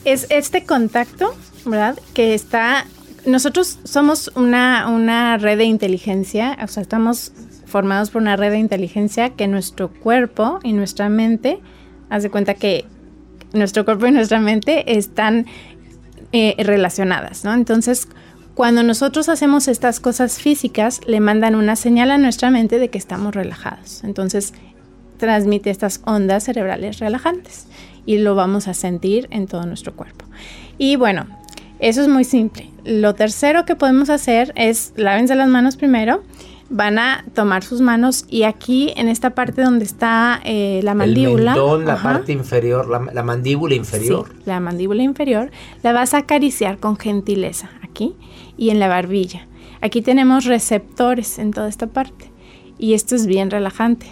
es 0.04 0.26
este 0.30 0.64
contacto, 0.64 1.34
¿verdad? 1.64 1.98
Que 2.14 2.34
está. 2.34 2.86
Nosotros 3.28 3.78
somos 3.84 4.32
una, 4.36 4.88
una 4.88 5.36
red 5.36 5.58
de 5.58 5.64
inteligencia, 5.64 6.56
o 6.62 6.66
sea, 6.66 6.82
estamos 6.82 7.32
formados 7.66 8.08
por 8.08 8.22
una 8.22 8.36
red 8.36 8.52
de 8.52 8.58
inteligencia 8.58 9.30
que 9.30 9.46
nuestro 9.46 9.90
cuerpo 9.90 10.60
y 10.62 10.72
nuestra 10.72 11.10
mente, 11.10 11.60
haz 12.08 12.22
de 12.22 12.30
cuenta 12.30 12.54
que 12.54 12.86
nuestro 13.52 13.84
cuerpo 13.84 14.06
y 14.06 14.12
nuestra 14.12 14.40
mente 14.40 14.96
están 14.96 15.44
eh, 16.32 16.54
relacionadas, 16.58 17.44
¿no? 17.44 17.52
Entonces, 17.52 18.08
cuando 18.54 18.82
nosotros 18.82 19.28
hacemos 19.28 19.68
estas 19.68 20.00
cosas 20.00 20.40
físicas, 20.40 21.00
le 21.06 21.20
mandan 21.20 21.54
una 21.54 21.76
señal 21.76 22.10
a 22.10 22.16
nuestra 22.16 22.50
mente 22.50 22.78
de 22.78 22.88
que 22.88 22.96
estamos 22.96 23.34
relajados. 23.34 24.04
Entonces, 24.04 24.54
transmite 25.18 25.68
estas 25.68 26.00
ondas 26.06 26.44
cerebrales 26.44 26.98
relajantes 26.98 27.66
y 28.06 28.18
lo 28.18 28.34
vamos 28.34 28.68
a 28.68 28.74
sentir 28.74 29.28
en 29.30 29.46
todo 29.46 29.66
nuestro 29.66 29.94
cuerpo. 29.94 30.24
Y 30.78 30.96
bueno, 30.96 31.26
eso 31.78 32.02
es 32.02 32.08
muy 32.08 32.24
simple. 32.24 32.70
Lo 32.84 33.14
tercero 33.14 33.64
que 33.64 33.76
podemos 33.76 34.10
hacer 34.10 34.52
es 34.56 34.92
lávense 34.96 35.34
las 35.34 35.48
manos 35.48 35.76
primero 35.76 36.22
van 36.70 36.98
a 36.98 37.24
tomar 37.34 37.64
sus 37.64 37.80
manos 37.80 38.24
y 38.28 38.42
aquí 38.42 38.92
en 38.96 39.08
esta 39.08 39.30
parte 39.30 39.62
donde 39.62 39.84
está 39.84 40.40
eh, 40.44 40.80
la 40.82 40.94
mandíbula. 40.94 41.54
El 41.54 41.84
la 41.86 41.96
parte 41.96 42.32
inferior, 42.32 42.88
la, 42.88 43.22
mandíbula 43.22 43.74
inferior. 43.74 44.28
la 44.44 44.60
mandíbula 44.60 45.02
inferior, 45.02 45.50
la 45.82 45.92
vas 45.92 46.14
a 46.14 46.18
acariciar 46.18 46.78
con 46.78 46.96
gentileza 46.96 47.70
aquí 47.82 48.14
y 48.56 48.70
en 48.70 48.80
la 48.80 48.88
barbilla. 48.88 49.46
Aquí 49.80 50.02
tenemos 50.02 50.44
receptores 50.44 51.38
en 51.38 51.52
toda 51.52 51.68
esta 51.68 51.86
parte 51.86 52.30
y 52.78 52.94
esto 52.94 53.14
es 53.14 53.26
bien 53.26 53.50
relajante. 53.50 54.06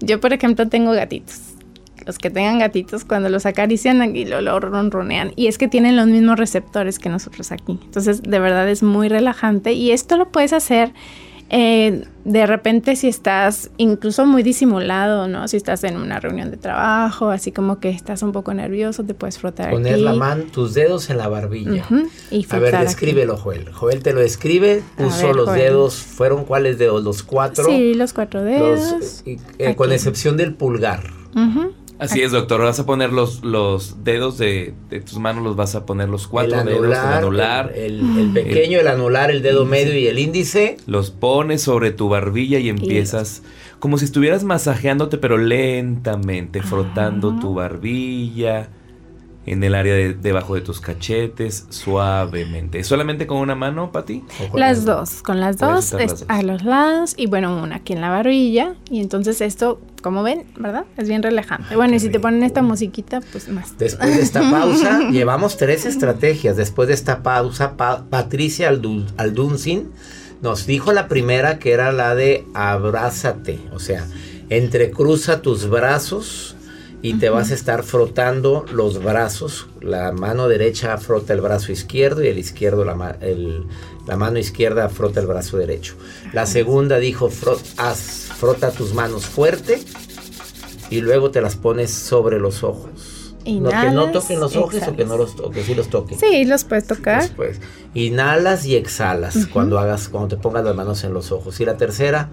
Yo, 0.00 0.20
por 0.20 0.32
ejemplo, 0.32 0.68
tengo 0.68 0.92
gatitos. 0.92 1.53
Los 2.06 2.18
que 2.18 2.30
tengan 2.30 2.58
gatitos, 2.58 3.04
cuando 3.04 3.28
los 3.28 3.46
acarician 3.46 4.02
aquí 4.02 4.24
lo, 4.24 4.40
lo 4.40 4.60
ronronean. 4.60 5.32
Y 5.36 5.46
es 5.46 5.56
que 5.58 5.68
tienen 5.68 5.96
los 5.96 6.06
mismos 6.06 6.38
receptores 6.38 6.98
que 6.98 7.08
nosotros 7.08 7.50
aquí. 7.52 7.78
Entonces, 7.84 8.22
de 8.22 8.38
verdad 8.38 8.68
es 8.68 8.82
muy 8.82 9.08
relajante. 9.08 9.72
Y 9.72 9.90
esto 9.92 10.16
lo 10.16 10.28
puedes 10.30 10.52
hacer 10.52 10.92
Eh, 11.50 12.04
de 12.24 12.46
repente 12.46 12.96
si 12.96 13.06
estás 13.06 13.70
incluso 13.76 14.24
muy 14.24 14.42
disimulado, 14.42 15.28
¿no? 15.28 15.46
Si 15.46 15.58
estás 15.58 15.84
en 15.84 15.98
una 15.98 16.18
reunión 16.18 16.50
de 16.50 16.56
trabajo, 16.56 17.28
así 17.28 17.52
como 17.52 17.80
que 17.80 17.90
estás 17.90 18.22
un 18.22 18.32
poco 18.32 18.54
nervioso, 18.54 19.04
te 19.04 19.12
puedes 19.12 19.38
frotar 19.38 19.70
Poner 19.70 19.94
aquí. 19.94 20.02
la 20.02 20.14
mano, 20.14 20.44
tus 20.50 20.72
dedos 20.72 21.10
en 21.10 21.18
la 21.18 21.28
barbilla. 21.28 21.84
Ujú, 21.84 22.08
y 22.30 22.46
A 22.48 22.58
ver, 22.58 22.74
aquí. 22.76 22.84
descríbelo, 22.86 23.36
Joel. 23.36 23.70
Joel 23.72 24.02
te 24.02 24.14
lo 24.14 24.20
describe, 24.20 24.82
puso 24.96 25.26
ver, 25.26 25.36
los 25.36 25.48
Joel. 25.50 25.60
dedos, 25.60 25.94
¿fueron 25.96 26.44
cuáles 26.46 26.78
dedos? 26.78 27.04
Los 27.04 27.22
cuatro. 27.22 27.66
Sí, 27.66 27.92
los 27.92 28.14
cuatro 28.14 28.42
dedos. 28.42 28.92
Los, 28.92 29.22
y, 29.26 29.38
eh, 29.58 29.76
con 29.76 29.92
excepción 29.92 30.38
del 30.38 30.54
pulgar. 30.54 31.10
Ujú. 31.36 31.72
Así 32.04 32.22
es, 32.22 32.32
doctor. 32.32 32.60
Vas 32.62 32.78
a 32.80 32.86
poner 32.86 33.12
los, 33.12 33.42
los 33.44 34.04
dedos 34.04 34.38
de, 34.38 34.74
de 34.90 35.00
tus 35.00 35.18
manos, 35.18 35.42
los 35.44 35.56
vas 35.56 35.74
a 35.74 35.84
poner 35.86 36.08
los 36.08 36.26
cuatro 36.26 36.60
el 36.60 36.66
dedos, 36.66 36.84
el 36.86 36.92
anular. 36.94 37.72
el, 37.74 38.00
el- 38.00 38.18
el 38.18 38.30
pequeño, 38.32 38.78
el 38.80 38.88
anular, 38.88 39.30
el 39.30 39.42
dedo 39.42 39.62
índice. 39.64 39.84
medio 39.84 39.98
y 39.98 40.06
el 40.06 40.18
índice. 40.18 40.76
Los 40.86 41.10
pones 41.10 41.62
sobre 41.62 41.90
tu 41.90 42.08
barbilla 42.08 42.58
y 42.58 42.68
empiezas 42.68 43.42
como 43.78 43.98
si 43.98 44.04
estuvieras 44.06 44.44
masajeándote, 44.44 45.18
pero 45.18 45.36
lentamente, 45.38 46.62
frotando 46.62 47.38
tu 47.38 47.54
barbilla 47.54 48.68
en 49.46 49.62
el 49.62 49.74
área 49.74 49.92
de- 49.94 50.14
debajo 50.14 50.54
de 50.54 50.62
tus 50.62 50.80
cachetes, 50.80 51.66
suavemente. 51.68 52.82
¿Solamente 52.82 53.26
con 53.26 53.38
una 53.38 53.54
mano, 53.54 53.92
Pati? 53.92 54.22
Las 54.54 54.86
dos, 54.86 55.22
con 55.22 55.38
las 55.38 55.58
dos. 55.58 55.94
a 56.28 56.42
los 56.42 56.64
lados 56.64 57.12
y 57.18 57.26
bueno, 57.26 57.62
una 57.62 57.76
aquí 57.76 57.92
en 57.92 58.00
la 58.00 58.08
barbilla. 58.08 58.74
Y 58.90 59.00
entonces 59.00 59.42
esto, 59.42 59.80
como 60.04 60.22
ven, 60.22 60.44
¿verdad? 60.58 60.84
Es 60.98 61.08
bien 61.08 61.22
relajante. 61.22 61.74
Bueno, 61.74 61.96
y 61.96 61.98
si 61.98 62.10
te 62.10 62.20
ponen 62.20 62.42
esta 62.44 62.60
musiquita, 62.62 63.20
pues 63.32 63.48
más. 63.48 63.76
Después 63.78 64.14
de 64.14 64.22
esta 64.22 64.40
pausa, 64.50 65.08
llevamos 65.10 65.56
tres 65.56 65.86
estrategias. 65.86 66.56
Después 66.56 66.86
de 66.88 66.94
esta 66.94 67.22
pausa, 67.24 67.76
Pa- 67.76 68.04
Patricia 68.10 68.70
Aldu- 68.70 69.06
Alduncin 69.16 69.90
nos 70.42 70.66
dijo 70.66 70.92
la 70.92 71.08
primera 71.08 71.58
que 71.58 71.72
era 71.72 71.90
la 71.90 72.14
de 72.14 72.44
abrázate. 72.54 73.58
O 73.72 73.78
sea, 73.80 74.06
entrecruza 74.50 75.42
tus 75.42 75.68
brazos 75.68 76.54
y 77.02 77.14
te 77.14 77.28
vas 77.28 77.50
a 77.50 77.54
estar 77.54 77.82
frotando 77.82 78.64
los 78.72 79.02
brazos. 79.02 79.66
La 79.80 80.12
mano 80.12 80.48
derecha 80.48 80.96
frota 80.98 81.32
el 81.34 81.40
brazo 81.40 81.72
izquierdo 81.72 82.22
y 82.22 82.28
el 82.28 82.38
izquierdo 82.38 82.84
la, 82.84 82.94
ma- 82.94 83.16
el- 83.20 83.64
la 84.06 84.16
mano 84.16 84.38
izquierda 84.38 84.88
frota 84.88 85.20
el 85.20 85.26
brazo 85.26 85.56
derecho. 85.56 85.94
La 86.32 86.46
segunda 86.46 86.98
dijo 86.98 87.28
haz- 87.76 88.23
frota 88.44 88.70
tus 88.70 88.92
manos 88.92 89.24
fuerte 89.26 89.80
y 90.90 91.00
luego 91.00 91.30
te 91.30 91.40
las 91.40 91.56
pones 91.56 91.90
sobre 91.90 92.38
los 92.38 92.62
ojos. 92.62 93.34
no, 93.46 93.68
que 93.70 93.74
no 93.90 94.04
Inhalas, 94.04 94.12
toquen 94.12 94.40
los 94.40 94.54
ojos 94.56 94.82
o 94.86 94.96
que, 94.96 95.04
no 95.06 95.16
los, 95.16 95.38
o 95.40 95.50
que 95.50 95.62
sí 95.64 95.74
los 95.74 95.88
toquen. 95.88 96.18
Sí, 96.18 96.44
los 96.44 96.64
puedes 96.64 96.86
tocar. 96.86 97.22
Después, 97.22 97.58
inhalas 97.94 98.66
y 98.66 98.76
exhalas 98.76 99.46
cuando 99.46 99.78
hagas, 99.78 100.08
cuando 100.08 100.28
te 100.36 100.42
pongas 100.42 100.64
las 100.64 100.74
manos 100.76 101.04
en 101.04 101.14
los 101.14 101.32
ojos. 101.32 101.58
Y 101.60 101.64
la 101.64 101.76
tercera, 101.78 102.28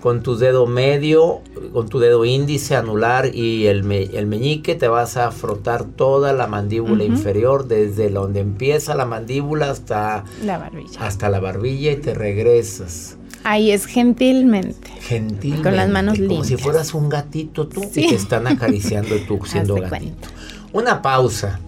con 0.00 0.22
tu 0.24 0.36
dedo 0.36 0.66
medio, 0.66 1.42
con 1.72 1.88
tu 1.88 2.00
dedo 2.00 2.24
índice, 2.24 2.74
anular 2.74 3.32
y 3.34 3.66
el, 3.66 3.84
me- 3.84 4.02
el 4.02 4.26
meñique, 4.26 4.74
te 4.74 4.88
vas 4.88 5.16
a 5.16 5.30
frotar 5.30 5.84
toda 5.84 6.32
la 6.32 6.48
mandíbula 6.48 7.04
inferior, 7.04 7.68
desde 7.68 8.08
donde 8.10 8.40
empieza 8.40 8.96
la 8.96 9.04
mandíbula 9.06 9.70
hasta, 9.70 10.24
La 10.44 10.58
barbilla. 10.58 11.00
hasta 11.06 11.28
la 11.30 11.38
barbilla 11.38 11.92
y 11.92 11.96
te 11.96 12.14
regresas. 12.14 13.16
Ahí 13.44 13.70
es 13.72 13.86
gentilmente. 13.86 14.88
Gentilmente. 15.00 15.62
Con 15.68 15.76
las 15.76 15.88
manos 15.88 16.18
Como 16.18 16.28
si 16.44 16.50
limpias. 16.50 16.60
fueras 16.60 16.94
un 16.94 17.08
gatito 17.08 17.66
tú 17.66 17.82
Sí. 17.90 18.04
y 18.04 18.08
te 18.10 18.14
están 18.14 18.46
acariciando 18.46 19.16
tú 19.26 19.40
siendo 19.46 19.74
gatito. 19.74 19.88
cuenta. 19.90 20.28
Una 20.72 21.02
pausa. 21.02 21.58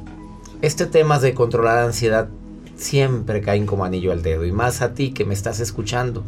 Este 0.63 0.87
tema 0.87 1.19
de 1.19 1.35
controlar 1.35 1.77
la 1.77 1.85
ansiedad 1.87 2.29
siempre 2.77 3.41
caen 3.41 3.67
como 3.67 3.85
anillo 3.85 4.13
al 4.13 4.23
dedo. 4.23 4.45
Y 4.45 4.53
más 4.53 4.83
a 4.83 4.95
ti 4.95 5.13
que 5.13 5.25
me 5.25 5.35
estás 5.35 5.61
escuchando, 5.61 6.23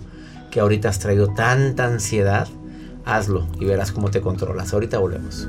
que 0.51 0.61
ahorita 0.61 0.89
has 0.89 0.99
traído 0.99 1.29
tanta 1.29 1.87
ansiedad, 1.87 2.49
hazlo 3.05 3.47
y 3.61 3.65
verás 3.65 3.93
cómo 3.93 4.11
te 4.11 4.21
controlas. 4.21 4.75
Ahorita 4.75 4.99
volvemos. 4.99 5.49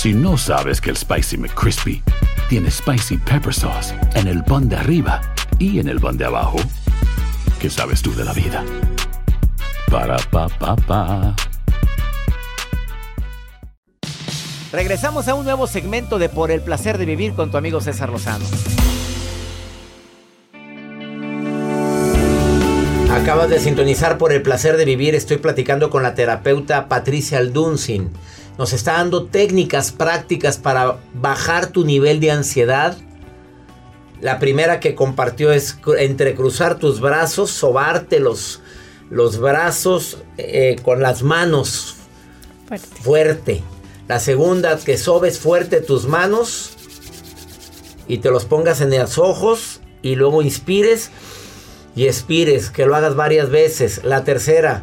Si 0.00 0.14
no 0.14 0.38
sabes 0.38 0.80
que 0.80 0.88
el 0.88 0.96
Spicy 0.96 1.36
McCrispy 1.36 2.02
tiene 2.48 2.70
Spicy 2.70 3.18
Pepper 3.18 3.52
Sauce 3.52 3.94
en 4.14 4.28
el 4.28 4.42
pan 4.42 4.66
de 4.66 4.76
arriba 4.76 5.20
y 5.58 5.78
en 5.78 5.88
el 5.88 6.00
pan 6.00 6.16
de 6.16 6.24
abajo, 6.24 6.56
¿qué 7.60 7.68
sabes 7.68 8.00
tú 8.00 8.14
de 8.14 8.24
la 8.24 8.32
vida? 8.32 8.64
Para, 9.90 10.16
pa, 10.16 10.48
pa, 10.48 10.74
pa. 10.74 11.36
Regresamos 14.72 15.28
a 15.28 15.34
un 15.34 15.44
nuevo 15.44 15.66
segmento 15.66 16.18
de 16.18 16.30
Por 16.30 16.50
el 16.50 16.62
placer 16.62 16.96
de 16.96 17.04
vivir 17.04 17.34
con 17.34 17.50
tu 17.50 17.58
amigo 17.58 17.82
César 17.82 18.08
Lozano. 18.08 18.46
Acabas 23.12 23.50
de 23.50 23.60
sintonizar 23.60 24.16
por 24.16 24.32
el 24.32 24.40
placer 24.40 24.78
de 24.78 24.86
vivir. 24.86 25.14
Estoy 25.14 25.36
platicando 25.36 25.90
con 25.90 26.02
la 26.02 26.14
terapeuta 26.14 26.88
Patricia 26.88 27.36
Alduncin. 27.36 28.10
Nos 28.60 28.74
está 28.74 28.92
dando 28.92 29.24
técnicas 29.24 29.90
prácticas 29.90 30.58
para 30.58 30.98
bajar 31.14 31.68
tu 31.68 31.82
nivel 31.86 32.20
de 32.20 32.30
ansiedad. 32.30 32.94
La 34.20 34.38
primera 34.38 34.80
que 34.80 34.94
compartió 34.94 35.50
es 35.50 35.80
cru- 35.80 35.98
entrecruzar 35.98 36.78
tus 36.78 37.00
brazos, 37.00 37.50
sobarte 37.50 38.20
los, 38.20 38.60
los 39.08 39.38
brazos 39.38 40.18
eh, 40.36 40.76
con 40.82 41.00
las 41.00 41.22
manos 41.22 41.96
Fuerte. 42.68 42.86
fuerte. 43.00 43.62
La 44.08 44.20
segunda, 44.20 44.76
que 44.76 44.98
sobes 44.98 45.38
fuerte 45.38 45.80
tus 45.80 46.06
manos 46.06 46.72
y 48.06 48.18
te 48.18 48.30
los 48.30 48.44
pongas 48.44 48.82
en 48.82 48.90
los 48.90 49.16
ojos 49.16 49.80
y 50.02 50.16
luego 50.16 50.42
inspires 50.42 51.10
y 51.96 52.08
expires, 52.08 52.68
que 52.68 52.84
lo 52.84 52.94
hagas 52.94 53.16
varias 53.16 53.48
veces. 53.48 54.02
La 54.04 54.22
tercera, 54.24 54.82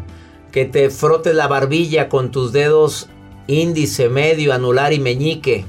que 0.52 0.66
te 0.66 0.90
frotes 0.90 1.36
la 1.36 1.48
barbilla 1.48 2.10
con 2.10 2.32
tus 2.32 2.52
dedos 2.54 3.08
índice, 3.48 4.10
medio, 4.10 4.54
anular 4.54 4.94
y 4.94 5.00
meñique. 5.00 5.66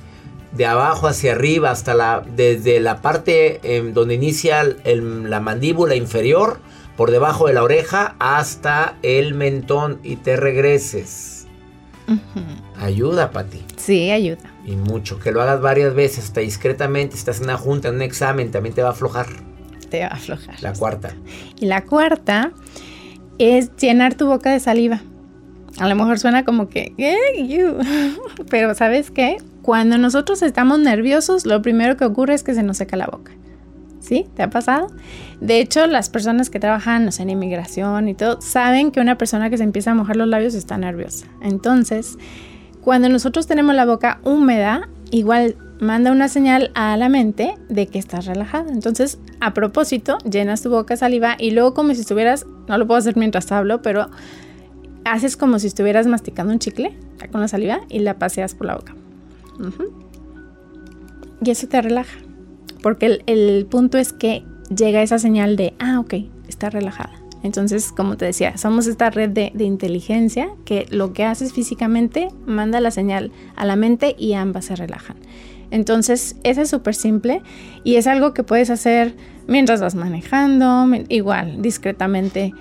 De 0.52 0.66
abajo 0.66 1.06
hacia 1.08 1.32
arriba, 1.32 1.70
hasta 1.70 1.94
la, 1.94 2.22
desde 2.34 2.80
la 2.80 3.00
parte 3.02 3.60
em, 3.62 3.92
donde 3.92 4.14
inicia 4.14 4.60
el- 4.62 5.28
la 5.30 5.40
mandíbula 5.40 5.94
inferior, 5.94 6.58
por 6.96 7.10
debajo 7.10 7.46
de 7.46 7.52
la 7.52 7.62
oreja, 7.62 8.16
hasta 8.18 8.96
el 9.02 9.34
mentón 9.34 10.00
y 10.02 10.16
te 10.16 10.36
regreses. 10.36 11.46
Ayuda, 12.80 13.30
Pati. 13.30 13.62
Sí, 13.76 14.10
ayuda. 14.10 14.50
Y 14.64 14.76
mucho. 14.76 15.18
Que 15.18 15.30
lo 15.32 15.42
hagas 15.42 15.60
varias 15.60 15.94
veces, 15.94 16.24
hasta 16.24 16.40
discretamente. 16.40 17.14
Si 17.14 17.18
estás 17.20 17.38
en 17.38 17.44
una 17.44 17.56
junta, 17.58 17.88
en 17.88 17.96
un 17.96 18.02
examen, 18.02 18.50
también 18.50 18.74
te 18.74 18.82
va 18.82 18.88
a 18.88 18.92
aflojar. 18.92 19.26
Te 19.90 20.00
va 20.00 20.06
a 20.06 20.14
aflojar. 20.14 20.62
La 20.62 20.72
cuarta. 20.72 21.14
Y 21.60 21.66
la 21.66 21.84
cuarta 21.84 22.52
es 23.38 23.70
llenar 23.76 24.14
tu 24.14 24.26
boca 24.26 24.50
de 24.52 24.60
saliva. 24.60 25.02
A 25.78 25.88
lo 25.88 25.94
mejor 25.94 26.18
suena 26.18 26.44
como 26.44 26.68
que, 26.68 26.92
pero 28.50 28.74
¿sabes 28.74 29.10
qué? 29.10 29.38
Cuando 29.62 29.98
nosotros 29.98 30.42
estamos 30.42 30.78
nerviosos, 30.80 31.46
lo 31.46 31.62
primero 31.62 31.96
que 31.96 32.04
ocurre 32.04 32.34
es 32.34 32.42
que 32.42 32.54
se 32.54 32.62
nos 32.62 32.78
seca 32.78 32.96
la 32.96 33.06
boca. 33.06 33.32
¿Sí? 34.00 34.26
¿Te 34.34 34.42
ha 34.42 34.50
pasado? 34.50 34.88
De 35.40 35.60
hecho, 35.60 35.86
las 35.86 36.08
personas 36.08 36.50
que 36.50 36.58
trabajan 36.58 37.04
no 37.04 37.12
sé, 37.12 37.22
en 37.22 37.30
inmigración 37.30 38.08
y 38.08 38.14
todo, 38.14 38.40
saben 38.40 38.90
que 38.90 39.00
una 39.00 39.18
persona 39.18 39.50
que 39.50 39.58
se 39.58 39.64
empieza 39.64 39.90
a 39.90 39.94
mojar 39.94 40.16
los 40.16 40.28
labios 40.28 40.54
está 40.54 40.78
nerviosa. 40.78 41.26
Entonces, 41.42 42.16
cuando 42.80 43.08
nosotros 43.08 43.46
tenemos 43.46 43.74
la 43.74 43.84
boca 43.84 44.20
húmeda, 44.24 44.88
igual 45.10 45.56
manda 45.80 46.10
una 46.10 46.28
señal 46.28 46.70
a 46.74 46.96
la 46.96 47.08
mente 47.08 47.54
de 47.68 47.86
que 47.86 47.98
estás 47.98 48.26
relajado. 48.26 48.70
Entonces, 48.70 49.18
a 49.40 49.52
propósito, 49.52 50.18
llenas 50.18 50.62
tu 50.62 50.70
boca 50.70 50.96
saliva 50.96 51.36
y 51.38 51.50
luego 51.50 51.74
como 51.74 51.94
si 51.94 52.00
estuvieras, 52.00 52.46
no 52.66 52.78
lo 52.78 52.86
puedo 52.86 52.98
hacer 52.98 53.16
mientras 53.16 53.52
hablo, 53.52 53.82
pero 53.82 54.08
haces 55.12 55.36
como 55.36 55.58
si 55.58 55.66
estuvieras 55.66 56.06
masticando 56.06 56.52
un 56.52 56.58
chicle 56.58 56.96
con 57.30 57.40
la 57.40 57.48
saliva 57.48 57.80
y 57.88 58.00
la 58.00 58.18
paseas 58.18 58.54
por 58.54 58.66
la 58.66 58.76
boca. 58.76 58.94
Y 61.42 61.50
eso 61.50 61.68
te 61.68 61.80
relaja. 61.80 62.18
Porque 62.82 63.06
el, 63.06 63.22
el 63.26 63.66
punto 63.66 63.98
es 63.98 64.12
que 64.12 64.44
llega 64.74 65.02
esa 65.02 65.18
señal 65.18 65.56
de, 65.56 65.74
ah, 65.78 66.00
ok, 66.00 66.14
está 66.48 66.70
relajada. 66.70 67.20
Entonces, 67.42 67.92
como 67.92 68.16
te 68.16 68.24
decía, 68.24 68.56
somos 68.56 68.86
esta 68.86 69.10
red 69.10 69.30
de, 69.30 69.52
de, 69.54 69.64
inteligencia 69.64 70.48
que 70.64 70.86
lo 70.90 71.12
que 71.12 71.24
haces 71.24 71.52
físicamente 71.52 72.28
manda 72.46 72.80
la 72.80 72.90
señal 72.90 73.30
a 73.54 73.64
la 73.64 73.76
mente 73.76 74.16
y 74.18 74.32
ambas 74.32 74.66
se 74.66 74.76
relajan. 74.76 75.16
Entonces, 75.70 76.36
eso 76.42 76.62
es 76.62 76.70
súper 76.70 76.94
simple 76.94 77.42
y 77.84 77.96
es 77.96 78.06
algo 78.06 78.34
que 78.34 78.42
puedes 78.42 78.70
hacer 78.70 79.14
mientras 79.46 79.80
vas 79.80 79.94
manejando, 79.94 80.86
igual, 81.08 81.62
discretamente 81.62 82.54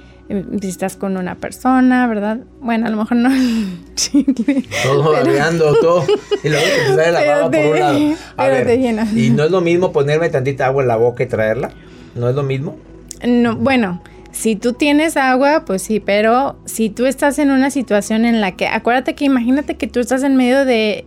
estás 0.62 0.96
con 0.96 1.18
una 1.18 1.36
persona, 1.36 2.08
¿verdad? 2.08 2.40
Bueno, 2.60 2.88
a 2.88 2.90
lo 2.90 2.98
mejor 2.98 3.18
no 3.18 3.30
Todo 4.84 5.12
babeando, 5.12 5.74
todo. 5.80 6.04
Y 6.44 6.50
luego 6.50 6.66
te 6.66 6.96
sale 6.96 7.12
la 7.12 7.26
baba 7.26 7.52
por 7.52 7.66
un 7.66 7.80
lado. 7.80 8.00
A 8.38 8.48
ver, 8.48 8.80
¿y 9.16 9.30
no 9.30 9.44
es 9.44 9.52
lo 9.52 9.62
mismo 9.62 9.92
ponerme 9.92 10.30
tantita 10.30 10.66
agua 10.66 10.84
en 10.84 10.88
la 10.88 10.96
boca 10.96 11.24
y 11.24 11.28
traerla? 11.28 11.72
¿No 12.16 12.30
es 12.30 12.36
lo 12.36 12.44
mismo? 12.44 12.78
No, 13.26 13.56
bueno, 13.56 14.02
si 14.32 14.56
tú 14.56 14.74
tienes 14.74 15.18
agua, 15.18 15.66
pues 15.66 15.82
sí, 15.82 16.00
pero 16.00 16.58
si 16.66 16.90
tú 16.90 17.06
estás 17.06 17.40
en 17.40 17.52
una 17.52 17.72
situación 17.72 18.26
en 18.26 18.42
la 18.42 18.56
que, 18.56 18.68
acuérdate 18.68 19.16
que 19.16 19.26
imagínate 19.26 19.76
que 19.76 19.88
tú 19.88 20.00
estás 20.00 20.24
en 20.24 20.36
medio 20.36 20.66
de, 20.66 21.06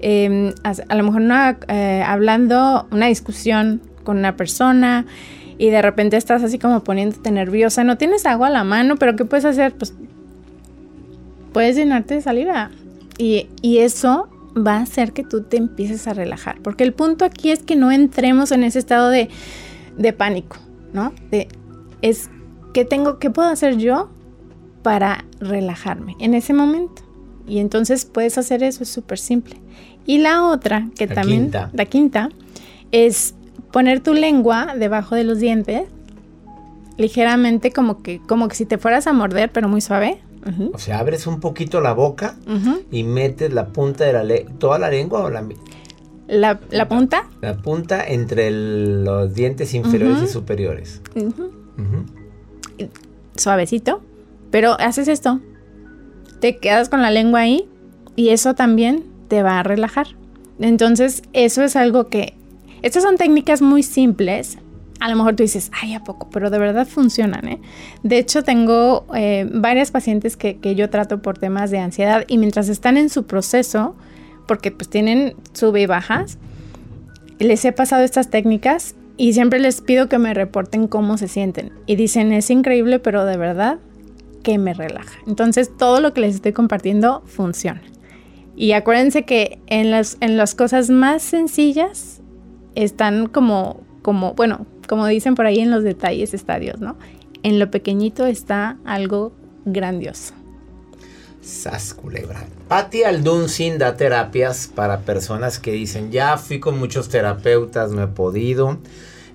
em, 0.00 0.52
a, 0.62 0.94
lo 0.94 1.02
mejor 1.02 1.22
eh, 1.68 2.02
hablando 2.06 2.86
una 2.92 3.06
discusión 3.06 3.82
con 4.04 4.18
una 4.18 4.36
persona 4.36 5.06
y 5.58 5.70
de 5.70 5.82
repente 5.82 6.16
estás 6.16 6.42
así 6.44 6.58
como 6.58 6.84
poniéndote 6.84 7.30
nerviosa, 7.32 7.82
no 7.84 7.98
tienes 7.98 8.24
agua 8.26 8.46
a 8.46 8.50
la 8.50 8.64
mano, 8.64 8.96
pero 8.96 9.16
¿qué 9.16 9.24
puedes 9.24 9.44
hacer? 9.44 9.74
Pues 9.74 9.92
puedes 11.52 11.76
llenarte 11.76 12.14
de 12.14 12.22
saliva. 12.22 12.70
Y, 13.18 13.48
y 13.60 13.78
eso 13.78 14.28
va 14.56 14.76
a 14.76 14.82
hacer 14.82 15.12
que 15.12 15.24
tú 15.24 15.42
te 15.42 15.56
empieces 15.56 16.06
a 16.06 16.14
relajar. 16.14 16.60
Porque 16.62 16.84
el 16.84 16.92
punto 16.92 17.24
aquí 17.24 17.50
es 17.50 17.60
que 17.60 17.74
no 17.74 17.90
entremos 17.90 18.52
en 18.52 18.62
ese 18.62 18.78
estado 18.78 19.10
de, 19.10 19.28
de 19.96 20.12
pánico, 20.12 20.56
¿no? 20.92 21.12
De, 21.30 21.48
es, 22.02 22.30
¿qué 22.72 22.84
tengo, 22.84 23.18
qué 23.18 23.30
puedo 23.30 23.48
hacer 23.48 23.76
yo 23.76 24.08
para 24.82 25.24
relajarme 25.40 26.14
en 26.20 26.34
ese 26.34 26.54
momento? 26.54 27.02
Y 27.48 27.58
entonces 27.58 28.04
puedes 28.04 28.38
hacer 28.38 28.62
eso, 28.62 28.84
es 28.84 28.88
súper 28.88 29.18
simple. 29.18 29.56
Y 30.06 30.18
la 30.18 30.44
otra, 30.44 30.88
que 30.96 31.06
también, 31.06 31.50
la 31.72 31.84
quinta, 31.86 32.30
es 32.92 33.34
poner 33.72 34.00
tu 34.00 34.14
lengua 34.14 34.74
debajo 34.78 35.14
de 35.14 35.24
los 35.24 35.38
dientes, 35.38 35.82
ligeramente 36.96 37.70
como 37.70 38.02
que, 38.02 38.20
como 38.26 38.48
que 38.48 38.56
si 38.56 38.66
te 38.66 38.78
fueras 38.78 39.06
a 39.06 39.12
morder, 39.12 39.50
pero 39.52 39.68
muy 39.68 39.80
suave. 39.80 40.20
O 40.72 40.78
sea, 40.78 40.98
abres 41.00 41.26
un 41.26 41.40
poquito 41.40 41.80
la 41.80 41.92
boca 41.92 42.36
y 42.90 43.02
metes 43.04 43.52
la 43.52 43.68
punta 43.68 44.04
de 44.04 44.12
la 44.14 44.24
lengua, 44.24 44.52
toda 44.58 44.78
la 44.78 44.90
lengua 44.90 45.20
o 45.24 45.30
la... 45.30 45.44
La, 46.26 46.60
la 46.70 46.88
punta. 46.88 47.26
La 47.40 47.56
punta 47.56 48.06
entre 48.06 48.50
los 48.50 49.34
dientes 49.34 49.72
inferiores 49.74 50.22
y 50.22 50.26
superiores. 50.26 51.00
Suavecito. 53.36 54.02
Pero 54.50 54.78
haces 54.78 55.08
esto. 55.08 55.40
Te 56.40 56.58
quedas 56.58 56.88
con 56.88 57.02
la 57.02 57.10
lengua 57.10 57.40
ahí 57.40 57.68
y 58.16 58.30
eso 58.30 58.54
también 58.54 59.04
te 59.28 59.42
va 59.42 59.58
a 59.58 59.62
relajar. 59.62 60.08
Entonces, 60.60 61.22
eso 61.32 61.62
es 61.62 61.76
algo 61.76 62.08
que 62.08 62.34
estas 62.82 63.02
son 63.02 63.16
técnicas 63.16 63.62
muy 63.62 63.82
simples. 63.82 64.58
A 65.00 65.08
lo 65.08 65.16
mejor 65.16 65.36
tú 65.36 65.44
dices, 65.44 65.70
ay, 65.80 65.94
¿a 65.94 66.02
poco? 66.02 66.28
Pero 66.30 66.50
de 66.50 66.58
verdad 66.58 66.86
funcionan, 66.86 67.46
¿eh? 67.46 67.60
De 68.02 68.18
hecho, 68.18 68.42
tengo 68.42 69.06
eh, 69.14 69.48
varias 69.52 69.90
pacientes 69.90 70.36
que, 70.36 70.58
yo 70.74 70.90
trato 70.90 71.22
por 71.22 71.38
temas 71.38 71.70
de 71.70 71.78
ansiedad 71.78 72.24
y 72.26 72.38
mientras 72.38 72.68
están 72.68 72.96
en 72.96 73.08
su 73.08 73.24
proceso, 73.24 73.94
porque 74.46 74.70
pues 74.72 74.88
tienen 74.88 75.34
sube 75.52 75.82
y 75.82 75.86
bajas, 75.86 76.38
les 77.38 77.64
he 77.64 77.72
pasado 77.72 78.02
estas 78.02 78.30
técnicas 78.30 78.96
y 79.16 79.32
siempre 79.34 79.60
les 79.60 79.80
pido 79.80 80.08
que 80.08 80.18
me 80.18 80.34
reporten 80.34 80.88
cómo 80.88 81.16
se 81.16 81.28
sienten. 81.28 81.72
Y 81.86 81.94
dicen, 81.94 82.32
es 82.32 82.50
increíble, 82.50 82.98
pero 82.98 83.24
de 83.24 83.36
verdad 83.36 83.78
que 84.42 84.58
me 84.58 84.74
relaja. 84.74 85.18
Entonces, 85.26 85.70
todo 85.76 86.00
lo 86.00 86.12
que 86.12 86.22
les 86.22 86.36
estoy 86.36 86.52
compartiendo 86.52 87.22
funciona. 87.26 87.82
Y 88.56 88.72
acuérdense 88.72 89.24
que 89.24 89.60
en 89.66 89.92
las, 89.92 90.16
en 90.20 90.36
las 90.36 90.56
cosas 90.56 90.90
más 90.90 91.22
sencillas 91.22 92.17
están 92.84 93.26
como, 93.26 93.80
como, 94.02 94.34
bueno, 94.34 94.66
como 94.88 95.06
dicen 95.06 95.34
por 95.34 95.46
ahí 95.46 95.58
en 95.58 95.70
los 95.70 95.82
detalles 95.82 96.32
estadios, 96.32 96.80
¿no? 96.80 96.96
En 97.42 97.58
lo 97.58 97.70
pequeñito 97.70 98.26
está 98.26 98.78
algo 98.84 99.32
grandioso. 99.64 100.34
Sas 101.40 101.94
culebra. 101.94 102.46
Patti 102.68 103.02
Alduncin 103.02 103.78
da 103.78 103.96
terapias 103.96 104.70
para 104.72 105.00
personas 105.00 105.58
que 105.58 105.72
dicen, 105.72 106.10
ya 106.12 106.36
fui 106.36 106.60
con 106.60 106.78
muchos 106.78 107.08
terapeutas, 107.08 107.90
no 107.90 108.02
he 108.02 108.06
podido. 108.08 108.78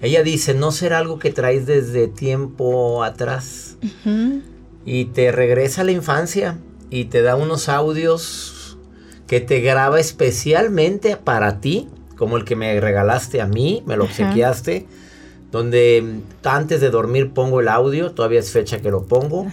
Ella 0.02 0.24
dice, 0.24 0.54
no 0.54 0.72
será 0.72 1.00
algo 1.00 1.20
que 1.20 1.32
traes 1.32 1.66
desde 1.66 2.08
tiempo 2.08 3.04
atrás. 3.04 3.78
Y 4.86 5.06
te 5.06 5.32
regresa 5.32 5.82
a 5.82 5.86
la 5.86 5.92
infancia 5.92 6.58
y 6.90 7.06
te 7.06 7.22
da 7.22 7.36
unos 7.36 7.70
audios 7.70 8.78
que 9.28 9.40
te 9.40 9.62
graba 9.62 10.00
especialmente 10.00 11.18
para 11.18 11.60
ti 11.62 11.88
como 12.24 12.38
el 12.38 12.46
que 12.46 12.56
me 12.56 12.80
regalaste 12.80 13.42
a 13.42 13.48
mí, 13.48 13.84
me 13.86 13.98
lo 13.98 14.06
obsequiaste, 14.06 14.86
donde 15.52 16.22
antes 16.46 16.80
de 16.80 16.90
dormir 16.90 17.32
pongo 17.32 17.60
el 17.60 17.68
audio, 17.68 18.12
todavía 18.12 18.40
es 18.40 18.50
fecha 18.50 18.80
que 18.80 18.90
lo 18.90 19.04
pongo, 19.04 19.46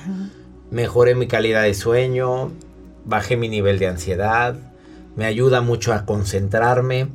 mejoré 0.71 1.17
mi 1.17 1.27
calidad 1.27 1.65
de 1.65 1.75
sueño, 1.75 2.53
bajé 3.05 3.37
mi 3.37 3.49
nivel 3.49 3.81
de 3.81 3.89
ansiedad, 3.89 4.55
me 5.17 5.25
ayuda 5.25 5.63
mucho 5.63 5.93
a 5.93 6.07
concentrarme 6.07 7.09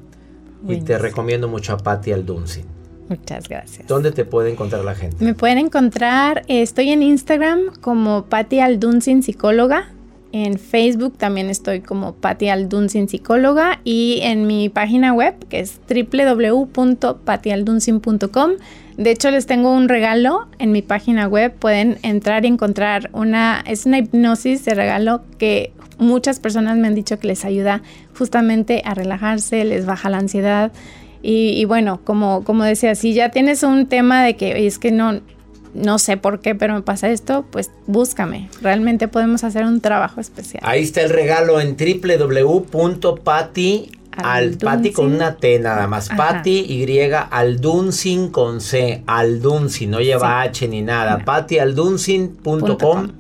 y 0.67 0.81
te 0.81 0.97
recomiendo 0.97 1.47
mucho 1.47 1.71
a 1.71 1.77
Patti 1.77 2.11
Aldunzi. 2.11 2.65
Muchas 3.07 3.47
gracias. 3.47 3.87
¿Dónde 3.87 4.11
te 4.11 4.25
puede 4.25 4.51
encontrar 4.51 4.83
la 4.83 4.93
gente? 4.93 5.23
Me 5.23 5.35
pueden 5.35 5.57
encontrar, 5.57 6.43
estoy 6.49 6.89
en 6.89 7.01
Instagram 7.01 7.73
como 7.79 8.25
Patti 8.25 8.59
Aldunzin 8.59 9.23
Psicóloga. 9.23 9.94
En 10.37 10.59
Facebook 10.59 11.17
también 11.17 11.49
estoy 11.49 11.79
como 11.79 12.15
Patti 12.15 12.49
Aldunsin 12.49 13.07
Psicóloga 13.07 13.79
y 13.85 14.19
en 14.21 14.45
mi 14.45 14.67
página 14.67 15.13
web 15.13 15.33
que 15.47 15.61
es 15.61 15.79
www.patialdunsin.com. 15.87 18.51
De 18.97 19.11
hecho, 19.11 19.31
les 19.31 19.45
tengo 19.45 19.71
un 19.71 19.87
regalo 19.87 20.49
en 20.59 20.73
mi 20.73 20.81
página 20.81 21.29
web. 21.29 21.53
Pueden 21.53 21.99
entrar 22.01 22.43
y 22.43 22.49
encontrar 22.49 23.09
una, 23.13 23.63
es 23.65 23.85
una 23.85 23.99
hipnosis 23.99 24.65
de 24.65 24.75
regalo 24.75 25.21
que 25.37 25.71
muchas 25.99 26.41
personas 26.41 26.75
me 26.75 26.87
han 26.87 26.95
dicho 26.95 27.17
que 27.17 27.27
les 27.27 27.45
ayuda 27.45 27.81
justamente 28.17 28.81
a 28.83 28.93
relajarse, 28.93 29.63
les 29.63 29.85
baja 29.85 30.09
la 30.09 30.17
ansiedad. 30.17 30.73
Y, 31.21 31.63
bueno, 31.63 32.01
como, 32.03 32.43
como 32.43 32.65
decía, 32.65 32.93
si 32.93 33.13
ya 33.13 33.29
tienes 33.29 33.63
un 33.63 33.87
tema 33.87 34.25
de 34.25 34.35
que 34.35 34.67
es 34.67 34.79
que 34.79 34.91
no, 34.91 35.21
no 35.75 35.99
sé 35.99 36.17
por 36.17 36.39
qué, 36.39 36.55
pero 36.55 36.73
me 36.73 36.81
pasa 36.81 37.09
esto, 37.09 37.45
pues 37.51 37.69
búscame. 37.85 38.49
Realmente 38.61 39.07
podemos 39.07 39.43
hacer 39.43 39.65
un 39.65 39.81
trabajo 39.81 40.21
especial. 40.21 40.63
Ahí 40.65 40.83
está 40.83 41.01
el 41.01 41.09
regalo 41.09 41.59
en 41.59 41.75
www.pati 41.77 43.91
al 44.17 44.57
con 44.93 45.13
una 45.13 45.35
T 45.35 45.59
nada 45.59 45.87
más. 45.87 46.09
Pati 46.09 46.65
Y 46.69 47.11
Aldunsin 47.11 48.29
con 48.29 48.61
C. 48.61 49.03
Aldunsin, 49.05 49.91
no 49.91 49.99
lleva 49.99 50.41
H 50.41 50.67
ni 50.67 50.81
nada. 50.81 51.17
No. 51.17 51.25
patialdunsin.com 51.25 53.11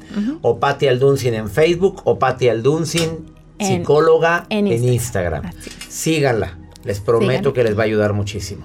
o 0.41 0.59
Pati 0.59 0.87
Aldunsin 0.87 1.33
en 1.33 1.49
Facebook 1.49 2.01
o 2.05 2.17
Pati 2.17 2.49
Aldunsin 2.49 3.33
psicóloga 3.59 4.45
en, 4.49 4.67
Instagram. 4.67 5.51
Síganla. 5.89 6.57
Les 6.83 6.99
prometo 6.99 7.51
que 7.51 7.63
les 7.63 7.77
va 7.77 7.81
a 7.81 7.85
ayudar 7.85 8.13
muchísimo. 8.13 8.63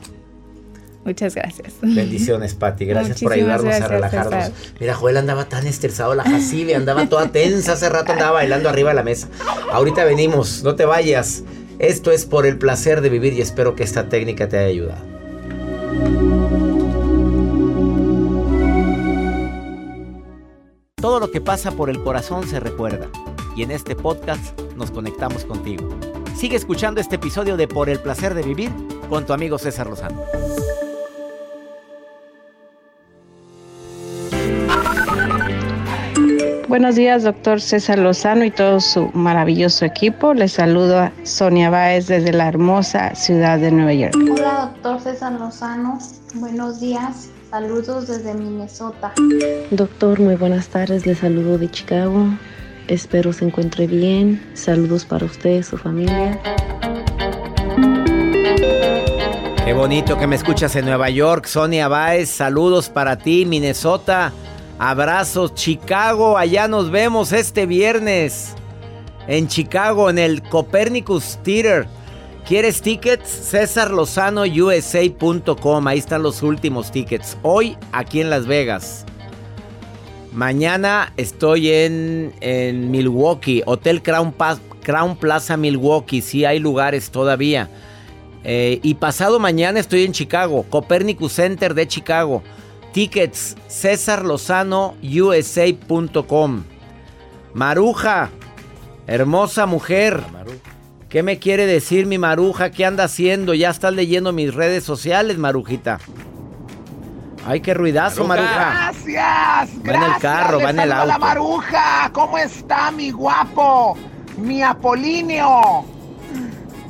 Muchas 1.04 1.34
gracias. 1.34 1.74
Bendiciones, 1.80 2.54
Pati. 2.54 2.84
Gracias 2.84 3.20
por 3.20 3.32
ayudarnos 3.32 3.74
a 3.74 3.88
relajarnos. 3.88 4.52
Mira, 4.78 4.94
Joel 4.94 5.16
andaba 5.16 5.46
tan 5.46 5.66
estresado, 5.66 6.14
la 6.14 6.24
Jacibe 6.24 6.74
andaba 6.74 7.08
toda 7.08 7.32
tensa, 7.32 7.72
hace 7.72 7.88
rato 7.88 8.12
andaba 8.12 8.32
bailando 8.32 8.68
arriba 8.68 8.90
de 8.90 8.96
la 8.96 9.02
mesa. 9.02 9.28
Ahorita 9.72 10.04
venimos, 10.04 10.62
no 10.62 10.74
te 10.74 10.84
vayas. 10.84 11.42
Esto 11.78 12.12
es 12.12 12.26
por 12.26 12.44
el 12.44 12.58
placer 12.58 13.00
de 13.00 13.08
vivir 13.08 13.32
y 13.32 13.40
espero 13.40 13.74
que 13.74 13.82
esta 13.82 14.08
técnica 14.10 14.48
te 14.48 14.58
haya 14.58 14.68
ayudado. 14.68 15.10
Todo 21.00 21.18
lo 21.18 21.30
que 21.30 21.40
pasa 21.40 21.72
por 21.72 21.88
el 21.88 22.02
corazón 22.02 22.46
se 22.46 22.60
recuerda 22.60 23.08
y 23.56 23.62
en 23.62 23.70
este 23.70 23.96
podcast 23.96 24.60
nos 24.76 24.90
conectamos 24.90 25.46
contigo. 25.46 25.88
Sigue 26.36 26.56
escuchando 26.56 27.00
este 27.00 27.16
episodio 27.16 27.56
de 27.56 27.66
Por 27.66 27.88
el 27.88 28.00
placer 28.00 28.34
de 28.34 28.42
vivir 28.42 28.70
con 29.08 29.24
tu 29.24 29.32
amigo 29.32 29.56
César 29.58 29.88
Lozano. 29.88 30.22
Buenos 36.70 36.94
días, 36.94 37.24
doctor 37.24 37.60
César 37.60 37.98
Lozano 37.98 38.44
y 38.44 38.52
todo 38.52 38.78
su 38.78 39.10
maravilloso 39.12 39.84
equipo. 39.84 40.34
Les 40.34 40.52
saludo 40.52 41.00
a 41.00 41.12
Sonia 41.24 41.68
Báez 41.68 42.06
desde 42.06 42.32
la 42.32 42.46
hermosa 42.46 43.12
ciudad 43.16 43.58
de 43.58 43.72
Nueva 43.72 43.92
York. 43.92 44.14
Hola, 44.14 44.70
doctor 44.72 45.00
César 45.00 45.32
Lozano. 45.32 45.98
Buenos 46.34 46.78
días. 46.78 47.30
Saludos 47.50 48.06
desde 48.06 48.34
Minnesota. 48.34 49.12
Doctor, 49.72 50.20
muy 50.20 50.36
buenas 50.36 50.68
tardes. 50.68 51.06
Les 51.06 51.18
saludo 51.18 51.58
de 51.58 51.68
Chicago. 51.68 52.26
Espero 52.86 53.32
se 53.32 53.46
encuentre 53.46 53.88
bien. 53.88 54.40
Saludos 54.54 55.04
para 55.04 55.26
usted 55.26 55.58
y 55.58 55.62
su 55.64 55.76
familia. 55.76 56.38
Qué 59.64 59.72
bonito 59.72 60.16
que 60.16 60.28
me 60.28 60.36
escuchas 60.36 60.76
en 60.76 60.84
Nueva 60.84 61.10
York, 61.10 61.46
Sonia 61.46 61.88
Báez. 61.88 62.30
Saludos 62.30 62.88
para 62.90 63.16
ti, 63.16 63.44
Minnesota. 63.44 64.32
Abrazos, 64.82 65.52
Chicago, 65.52 66.38
allá 66.38 66.66
nos 66.66 66.90
vemos 66.90 67.34
este 67.34 67.66
viernes. 67.66 68.54
En 69.28 69.46
Chicago, 69.46 70.08
en 70.08 70.18
el 70.18 70.42
Copernicus 70.42 71.38
Theater. 71.42 71.86
¿Quieres 72.48 72.80
tickets? 72.80 73.28
César 73.28 73.90
Lozano 73.90 74.44
USA.com. 74.44 75.86
Ahí 75.86 75.98
están 75.98 76.22
los 76.22 76.42
últimos 76.42 76.90
tickets. 76.90 77.36
Hoy 77.42 77.76
aquí 77.92 78.22
en 78.22 78.30
Las 78.30 78.46
Vegas. 78.46 79.04
Mañana 80.32 81.12
estoy 81.18 81.70
en, 81.70 82.32
en 82.40 82.90
Milwaukee, 82.90 83.62
Hotel 83.66 84.00
Crown, 84.02 84.34
Crown, 84.82 85.14
Plaza 85.16 85.58
Milwaukee. 85.58 86.22
Sí 86.22 86.46
hay 86.46 86.58
lugares 86.58 87.10
todavía. 87.10 87.68
Eh, 88.44 88.80
y 88.82 88.94
pasado 88.94 89.38
mañana 89.38 89.78
estoy 89.78 90.04
en 90.04 90.12
Chicago, 90.12 90.64
Copernicus 90.70 91.34
Center 91.34 91.74
de 91.74 91.86
Chicago. 91.86 92.42
Tickets, 92.92 93.56
César 93.68 94.24
Lozano 94.24 94.94
USA.com. 95.02 96.64
Maruja, 97.54 98.30
hermosa 99.06 99.66
mujer. 99.66 100.22
¿Qué 101.08 101.22
me 101.22 101.38
quiere 101.38 101.66
decir 101.66 102.06
mi 102.06 102.18
maruja? 102.18 102.70
¿Qué 102.70 102.84
anda 102.84 103.04
haciendo? 103.04 103.54
Ya 103.54 103.70
estás 103.70 103.92
leyendo 103.94 104.32
mis 104.32 104.54
redes 104.54 104.84
sociales, 104.84 105.38
marujita. 105.38 105.98
Ay, 107.46 107.60
qué 107.60 107.74
ruidazo, 107.74 108.24
maruja. 108.26 108.90
Gracias, 108.92 109.70
Va 109.88 109.94
en 109.94 110.02
el 110.02 110.18
carro, 110.20 110.60
va 110.60 110.70
en 110.70 110.80
el 110.80 110.92
auto. 110.92 111.06
la 111.06 111.18
maruja. 111.18 112.10
¿Cómo 112.12 112.38
está 112.38 112.90
mi 112.92 113.10
guapo? 113.10 113.96
Mi 114.36 114.62
Apolinio. 114.62 115.84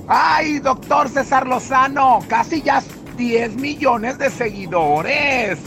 Ay, 0.08 0.58
doctor 0.58 1.08
César 1.08 1.46
Lozano, 1.46 2.18
casi 2.28 2.60
ya 2.62 2.82
10 3.16 3.56
millones 3.56 4.18
de 4.18 4.28
seguidores. 4.28 5.58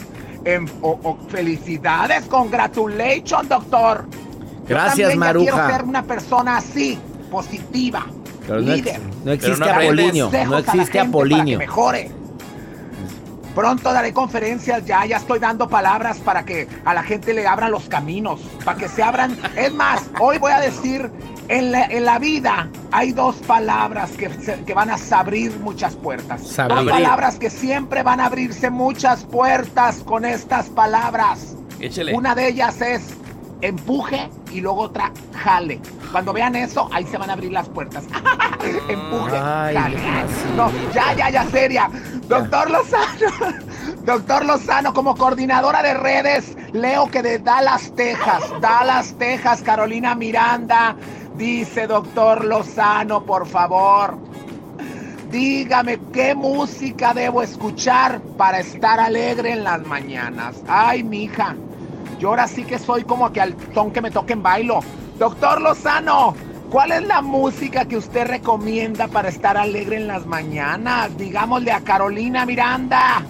En- 0.45 0.69
o- 0.81 0.99
o- 1.03 1.17
felicidades, 1.29 2.25
congratulations, 2.25 3.47
doctor. 3.47 4.05
Yo 4.11 4.67
Gracias, 4.67 5.15
Maruja. 5.15 5.51
quiero 5.51 5.69
ser 5.69 5.83
una 5.85 6.03
persona 6.03 6.57
así, 6.57 6.97
positiva, 7.31 8.05
Pero 8.47 8.55
no, 8.61 8.73
líder. 8.75 8.95
ex- 8.97 9.25
no 9.25 9.31
existe 9.31 9.59
Pero 9.63 9.75
no 9.75 9.81
Apolinio. 9.81 10.31
No 10.47 10.57
existe 10.57 10.99
Apolinio. 10.99 11.57
Para 11.57 11.65
que 11.65 11.71
mejore. 11.71 12.11
Pronto 13.55 13.93
daré 13.93 14.13
conferencias 14.13 14.83
ya, 14.85 15.05
ya 15.05 15.17
estoy 15.17 15.37
dando 15.37 15.67
palabras 15.69 16.17
para 16.17 16.43
que 16.43 16.67
a 16.85 16.93
la 16.95 17.03
gente 17.03 17.33
le 17.35 17.45
abran 17.45 17.69
los 17.71 17.83
caminos, 17.87 18.41
para 18.65 18.77
que 18.79 18.87
se 18.87 19.03
abran. 19.03 19.37
Es 19.55 19.71
más, 19.73 20.09
hoy 20.19 20.39
voy 20.39 20.51
a 20.51 20.59
decir, 20.59 21.11
en 21.49 21.71
la, 21.71 21.85
en 21.85 22.05
la 22.05 22.19
vida 22.19 22.69
hay 22.91 23.11
dos 23.11 23.35
palabras 23.37 24.11
que, 24.11 24.29
que 24.65 24.73
van 24.73 24.89
a 24.89 24.97
abrir 25.11 25.57
muchas 25.59 25.95
puertas. 25.95 26.47
Sabrir. 26.47 26.77
Dos 26.77 26.89
palabras 26.89 27.37
que 27.37 27.49
siempre 27.49 28.03
van 28.03 28.19
a 28.19 28.27
abrirse 28.27 28.69
muchas 28.69 29.23
puertas 29.23 30.03
con 30.03 30.25
estas 30.25 30.69
palabras. 30.69 31.55
Échele. 31.79 32.13
Una 32.13 32.35
de 32.35 32.47
ellas 32.47 32.81
es 32.81 33.15
empuje 33.63 34.29
y 34.51 34.61
luego 34.61 34.81
otra 34.81 35.11
jale. 35.33 35.79
Cuando 36.11 36.33
vean 36.33 36.55
eso, 36.55 36.89
ahí 36.91 37.05
se 37.05 37.17
van 37.17 37.29
a 37.29 37.33
abrir 37.33 37.51
las 37.51 37.67
puertas. 37.69 38.03
empuje, 38.89 39.37
Ay, 39.37 39.75
jale. 39.75 39.97
No, 40.55 40.71
ya, 40.93 41.13
ya, 41.13 41.29
ya, 41.29 41.45
seria. 41.47 41.89
Doctor 42.27 42.69
Lozano, 42.69 43.57
doctor 44.05 44.45
Lozano, 44.45 44.93
como 44.93 45.15
coordinadora 45.15 45.81
de 45.81 45.93
redes, 45.95 46.55
leo 46.73 47.09
que 47.09 47.23
de 47.23 47.39
Dallas, 47.39 47.91
Texas, 47.95 48.43
Dallas, 48.61 49.15
Texas, 49.17 49.61
Carolina 49.61 50.13
Miranda, 50.13 50.95
dice 51.37 51.87
doctor 51.87 52.45
Lozano, 52.45 53.23
por 53.23 53.47
favor. 53.47 54.17
Dígame 55.31 55.99
qué 56.13 56.35
música 56.35 57.13
debo 57.13 57.41
escuchar 57.41 58.21
para 58.37 58.59
estar 58.59 58.99
alegre 58.99 59.51
en 59.53 59.63
las 59.63 59.83
mañanas. 59.85 60.57
Ay, 60.67 61.03
mija. 61.03 61.55
Yo 62.19 62.29
ahora 62.29 62.47
sí 62.47 62.63
que 62.63 62.77
soy 62.77 63.03
como 63.03 63.31
que 63.33 63.41
al 63.41 63.55
ton 63.55 63.91
que 63.91 64.01
me 64.01 64.11
toque 64.11 64.33
en 64.33 64.43
bailo. 64.43 64.81
Doctor 65.17 65.59
Lozano, 65.59 66.35
¿cuál 66.69 66.91
es 66.91 67.03
la 67.07 67.21
música 67.23 67.85
que 67.85 67.97
usted 67.97 68.27
recomienda 68.27 69.07
para 69.07 69.29
estar 69.29 69.57
alegre 69.57 69.95
en 69.97 70.07
las 70.07 70.25
mañanas? 70.27 71.17
Digámosle 71.17 71.71
a 71.71 71.81
Carolina 71.81 72.45
Miranda. 72.45 73.23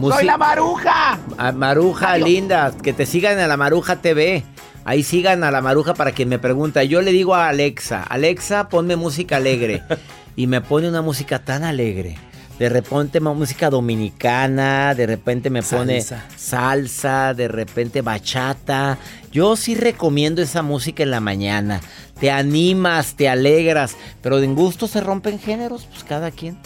Musi- 0.00 0.14
Soy 0.16 0.24
la 0.24 0.36
maruja. 0.38 1.18
A 1.38 1.52
Maruja 1.52 2.12
Adiós. 2.12 2.28
linda, 2.28 2.72
que 2.82 2.92
te 2.92 3.06
sigan 3.06 3.38
a 3.38 3.46
la 3.46 3.56
Maruja 3.56 3.96
TV. 3.96 4.42
Ahí 4.90 5.04
sigan 5.04 5.44
a 5.44 5.52
la 5.52 5.60
Maruja 5.60 5.94
para 5.94 6.10
quien 6.10 6.28
me 6.28 6.40
pregunta. 6.40 6.82
Yo 6.82 7.00
le 7.00 7.12
digo 7.12 7.36
a 7.36 7.48
Alexa, 7.48 8.02
Alexa, 8.02 8.68
ponme 8.68 8.96
música 8.96 9.36
alegre. 9.36 9.84
y 10.34 10.48
me 10.48 10.62
pone 10.62 10.88
una 10.88 11.00
música 11.00 11.38
tan 11.38 11.62
alegre. 11.62 12.18
De 12.58 12.68
repente 12.68 13.20
música 13.20 13.70
dominicana, 13.70 14.96
de 14.96 15.06
repente 15.06 15.48
me 15.48 15.62
pone 15.62 16.00
Salsa. 16.00 16.26
salsa, 16.36 17.34
de 17.34 17.46
repente 17.46 18.02
bachata. 18.02 18.98
Yo 19.30 19.54
sí 19.54 19.76
recomiendo 19.76 20.42
esa 20.42 20.62
música 20.62 21.04
en 21.04 21.12
la 21.12 21.20
mañana. 21.20 21.80
Te 22.18 22.32
animas, 22.32 23.14
te 23.14 23.28
alegras, 23.28 23.96
pero 24.22 24.40
en 24.40 24.56
gusto 24.56 24.88
se 24.88 25.00
rompen 25.00 25.38
géneros, 25.38 25.86
pues 25.86 26.02
cada 26.02 26.32
quien. 26.32 26.58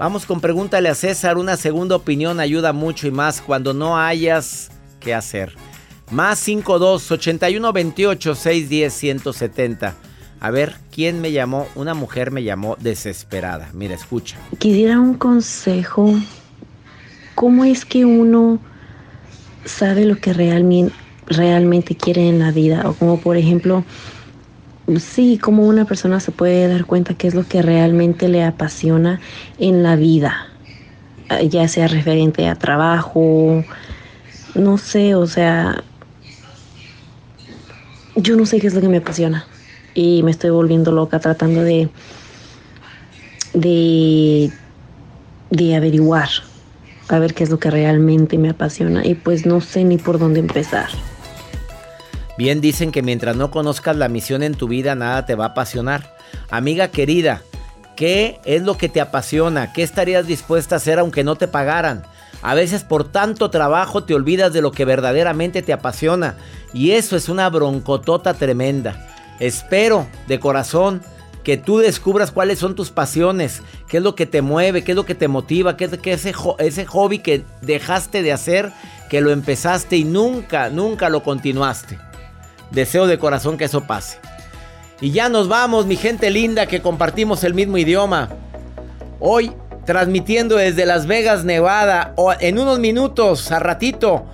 Vamos 0.00 0.26
con 0.26 0.40
pregúntale 0.40 0.88
a 0.88 0.96
César, 0.96 1.38
una 1.38 1.56
segunda 1.56 1.94
opinión 1.94 2.40
ayuda 2.40 2.72
mucho 2.72 3.06
y 3.06 3.12
más 3.12 3.40
cuando 3.40 3.72
no 3.72 3.96
hayas 3.96 4.72
que 4.98 5.14
hacer. 5.14 5.54
Más 6.10 6.38
52 6.38 7.10
81 7.10 7.72
28 7.72 8.34
610 8.34 8.92
170. 8.92 9.94
A 10.40 10.50
ver, 10.50 10.76
¿quién 10.90 11.20
me 11.20 11.32
llamó? 11.32 11.66
Una 11.74 11.94
mujer 11.94 12.30
me 12.30 12.42
llamó 12.44 12.76
desesperada. 12.80 13.70
Mira, 13.74 13.94
escucha. 13.94 14.36
Quisiera 14.58 15.00
un 15.00 15.14
consejo. 15.14 16.14
¿Cómo 17.34 17.64
es 17.64 17.84
que 17.84 18.04
uno 18.04 18.58
sabe 19.64 20.04
lo 20.04 20.16
que 20.16 20.32
realmente, 20.32 20.94
realmente 21.26 21.96
quiere 21.96 22.28
en 22.28 22.38
la 22.38 22.52
vida? 22.52 22.88
O 22.88 22.94
como 22.94 23.20
por 23.20 23.36
ejemplo, 23.36 23.84
sí, 24.98 25.38
cómo 25.38 25.66
una 25.66 25.84
persona 25.84 26.20
se 26.20 26.32
puede 26.32 26.68
dar 26.68 26.84
cuenta 26.86 27.14
qué 27.14 27.28
es 27.28 27.34
lo 27.34 27.46
que 27.46 27.60
realmente 27.60 28.28
le 28.28 28.44
apasiona 28.44 29.20
en 29.58 29.82
la 29.82 29.96
vida. 29.96 30.46
Eh, 31.30 31.48
Ya 31.48 31.68
sea 31.68 31.88
referente 31.88 32.48
a 32.48 32.54
trabajo, 32.54 33.64
no 34.54 34.78
sé, 34.78 35.14
o 35.14 35.26
sea, 35.26 35.82
yo 38.18 38.36
no 38.36 38.46
sé 38.46 38.60
qué 38.60 38.66
es 38.66 38.74
lo 38.74 38.80
que 38.80 38.88
me 38.88 38.98
apasiona. 38.98 39.46
Y 39.94 40.22
me 40.22 40.30
estoy 40.30 40.50
volviendo 40.50 40.92
loca 40.92 41.18
tratando 41.18 41.62
de 41.62 41.88
de, 43.54 44.50
de 45.50 45.76
averiguar, 45.76 46.28
a 47.08 47.18
ver 47.18 47.34
qué 47.34 47.44
es 47.44 47.50
lo 47.50 47.58
que 47.58 47.70
realmente 47.70 48.38
me 48.38 48.50
apasiona 48.50 49.06
y 49.06 49.14
pues 49.14 49.46
no 49.46 49.60
sé 49.60 49.84
ni 49.84 49.98
por 49.98 50.18
dónde 50.18 50.40
empezar. 50.40 50.88
Bien 52.36 52.60
dicen 52.60 52.92
que 52.92 53.02
mientras 53.02 53.36
no 53.36 53.50
conozcas 53.50 53.96
la 53.96 54.08
misión 54.08 54.42
en 54.42 54.54
tu 54.54 54.68
vida, 54.68 54.94
nada 54.94 55.26
te 55.26 55.34
va 55.34 55.46
a 55.46 55.48
apasionar. 55.48 56.16
Amiga 56.50 56.88
querida, 56.88 57.42
¿qué 57.96 58.38
es 58.44 58.62
lo 58.62 58.78
que 58.78 58.88
te 58.88 59.00
apasiona? 59.00 59.72
¿Qué 59.72 59.82
estarías 59.82 60.26
dispuesta 60.26 60.76
a 60.76 60.78
hacer 60.78 61.00
aunque 61.00 61.24
no 61.24 61.34
te 61.34 61.48
pagaran? 61.48 62.04
A 62.42 62.54
veces 62.54 62.84
por 62.84 63.04
tanto 63.04 63.50
trabajo 63.50 64.04
te 64.04 64.14
olvidas 64.14 64.52
de 64.52 64.62
lo 64.62 64.70
que 64.70 64.84
verdaderamente 64.84 65.62
te 65.62 65.72
apasiona. 65.72 66.36
Y 66.72 66.92
eso 66.92 67.16
es 67.16 67.28
una 67.28 67.48
broncotota 67.50 68.34
tremenda. 68.34 69.08
Espero 69.40 70.06
de 70.26 70.38
corazón 70.38 71.02
que 71.42 71.56
tú 71.56 71.78
descubras 71.78 72.30
cuáles 72.30 72.58
son 72.58 72.74
tus 72.74 72.90
pasiones, 72.90 73.62
qué 73.88 73.98
es 73.98 74.02
lo 74.02 74.14
que 74.14 74.26
te 74.26 74.42
mueve, 74.42 74.84
qué 74.84 74.92
es 74.92 74.96
lo 74.96 75.06
que 75.06 75.14
te 75.14 75.28
motiva, 75.28 75.76
qué 75.76 75.86
es 75.86 75.92
ese, 76.04 76.34
ese 76.58 76.84
hobby 76.86 77.20
que 77.20 77.44
dejaste 77.62 78.22
de 78.22 78.32
hacer, 78.32 78.72
que 79.08 79.20
lo 79.20 79.30
empezaste 79.30 79.96
y 79.96 80.04
nunca, 80.04 80.68
nunca 80.68 81.08
lo 81.08 81.22
continuaste. 81.22 81.98
Deseo 82.70 83.06
de 83.06 83.18
corazón 83.18 83.56
que 83.56 83.64
eso 83.64 83.84
pase. 83.84 84.18
Y 85.00 85.12
ya 85.12 85.28
nos 85.28 85.48
vamos, 85.48 85.86
mi 85.86 85.96
gente 85.96 86.30
linda, 86.30 86.66
que 86.66 86.82
compartimos 86.82 87.44
el 87.44 87.54
mismo 87.54 87.78
idioma. 87.78 88.28
Hoy, 89.20 89.52
transmitiendo 89.88 90.56
desde 90.56 90.84
Las 90.84 91.06
Vegas, 91.06 91.46
Nevada. 91.46 92.12
O 92.16 92.30
en 92.38 92.58
unos 92.58 92.78
minutos, 92.78 93.50
a 93.50 93.58
ratito, 93.58 94.26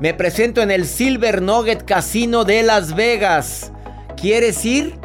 me 0.00 0.14
presento 0.14 0.62
en 0.62 0.70
el 0.70 0.86
Silver 0.86 1.42
Nugget 1.42 1.84
Casino 1.84 2.44
de 2.44 2.62
Las 2.62 2.94
Vegas. 2.94 3.72
¿Quieres 4.16 4.64
ir? 4.64 4.98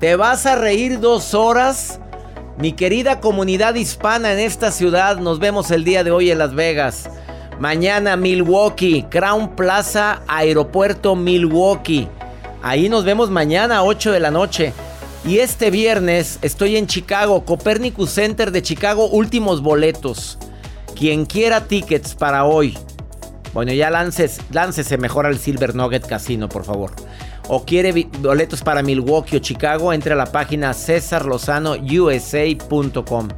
¿Te 0.00 0.16
vas 0.16 0.44
a 0.44 0.56
reír 0.56 1.00
dos 1.00 1.32
horas? 1.32 1.98
Mi 2.58 2.72
querida 2.72 3.20
comunidad 3.20 3.74
hispana 3.74 4.34
en 4.34 4.38
esta 4.38 4.70
ciudad, 4.70 5.16
nos 5.16 5.38
vemos 5.38 5.70
el 5.70 5.82
día 5.82 6.04
de 6.04 6.10
hoy 6.10 6.30
en 6.30 6.36
Las 6.36 6.54
Vegas. 6.54 7.08
Mañana 7.58 8.18
Milwaukee, 8.18 9.06
Crown 9.08 9.56
Plaza, 9.56 10.20
Aeropuerto 10.28 11.16
Milwaukee. 11.16 12.06
Ahí 12.62 12.90
nos 12.90 13.06
vemos 13.06 13.30
mañana 13.30 13.78
a 13.78 13.84
8 13.84 14.12
de 14.12 14.20
la 14.20 14.30
noche. 14.30 14.74
Y 15.26 15.38
este 15.38 15.70
viernes 15.70 16.38
estoy 16.42 16.76
en 16.76 16.86
Chicago, 16.86 17.46
Copernicus 17.46 18.10
Center 18.10 18.52
de 18.52 18.60
Chicago, 18.60 19.08
últimos 19.08 19.62
boletos. 19.62 20.36
Quien 20.94 21.24
quiera 21.24 21.66
tickets 21.66 22.14
para 22.14 22.44
hoy. 22.44 22.76
Bueno, 23.54 23.72
ya 23.72 23.88
lances, 23.88 24.38
láncese 24.52 24.98
mejor 24.98 25.24
al 25.24 25.38
Silver 25.38 25.74
Nugget 25.74 26.06
Casino, 26.06 26.50
por 26.50 26.64
favor. 26.64 26.92
O 27.48 27.64
quiere 27.64 28.06
boletos 28.20 28.60
para 28.60 28.82
Milwaukee 28.82 29.36
o 29.36 29.38
Chicago, 29.38 29.94
entre 29.94 30.12
a 30.12 30.16
la 30.16 30.26
página 30.26 30.74
cesarlozanousa.com. 30.74 33.28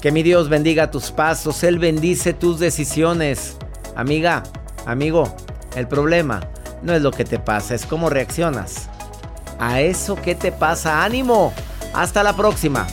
Que 0.00 0.12
mi 0.12 0.22
Dios 0.22 0.48
bendiga 0.48 0.92
tus 0.92 1.10
pasos, 1.10 1.64
Él 1.64 1.80
bendice 1.80 2.32
tus 2.32 2.60
decisiones. 2.60 3.56
Amiga, 3.96 4.44
amigo, 4.86 5.34
El 5.74 5.88
problema 5.88 6.48
no 6.82 6.94
es 6.94 7.02
lo 7.02 7.10
que 7.10 7.24
te 7.24 7.40
pasa, 7.40 7.74
es 7.74 7.86
cómo 7.86 8.08
reaccionas. 8.08 8.88
A 9.58 9.80
eso 9.80 10.16
que 10.16 10.34
te 10.34 10.52
pasa, 10.52 11.04
ánimo. 11.04 11.52
Hasta 11.94 12.22
la 12.22 12.36
próxima. 12.36 12.86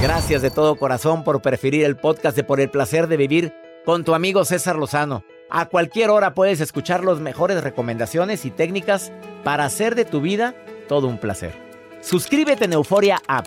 Gracias 0.00 0.42
de 0.42 0.50
todo 0.50 0.76
corazón 0.76 1.22
por 1.24 1.40
preferir 1.42 1.84
el 1.84 1.96
podcast 1.96 2.36
de 2.36 2.44
Por 2.44 2.60
el 2.60 2.70
placer 2.70 3.06
de 3.06 3.16
vivir 3.16 3.54
con 3.84 4.04
tu 4.04 4.14
amigo 4.14 4.44
César 4.44 4.76
Lozano. 4.76 5.24
A 5.48 5.66
cualquier 5.66 6.10
hora 6.10 6.34
puedes 6.34 6.60
escuchar 6.60 7.04
las 7.04 7.20
mejores 7.20 7.62
recomendaciones 7.62 8.44
y 8.44 8.50
técnicas 8.50 9.12
para 9.44 9.64
hacer 9.64 9.94
de 9.94 10.04
tu 10.04 10.20
vida 10.20 10.54
todo 10.88 11.06
un 11.06 11.18
placer. 11.18 11.52
Suscríbete 12.00 12.64
en 12.64 12.72
Euforia 12.72 13.18
App 13.28 13.46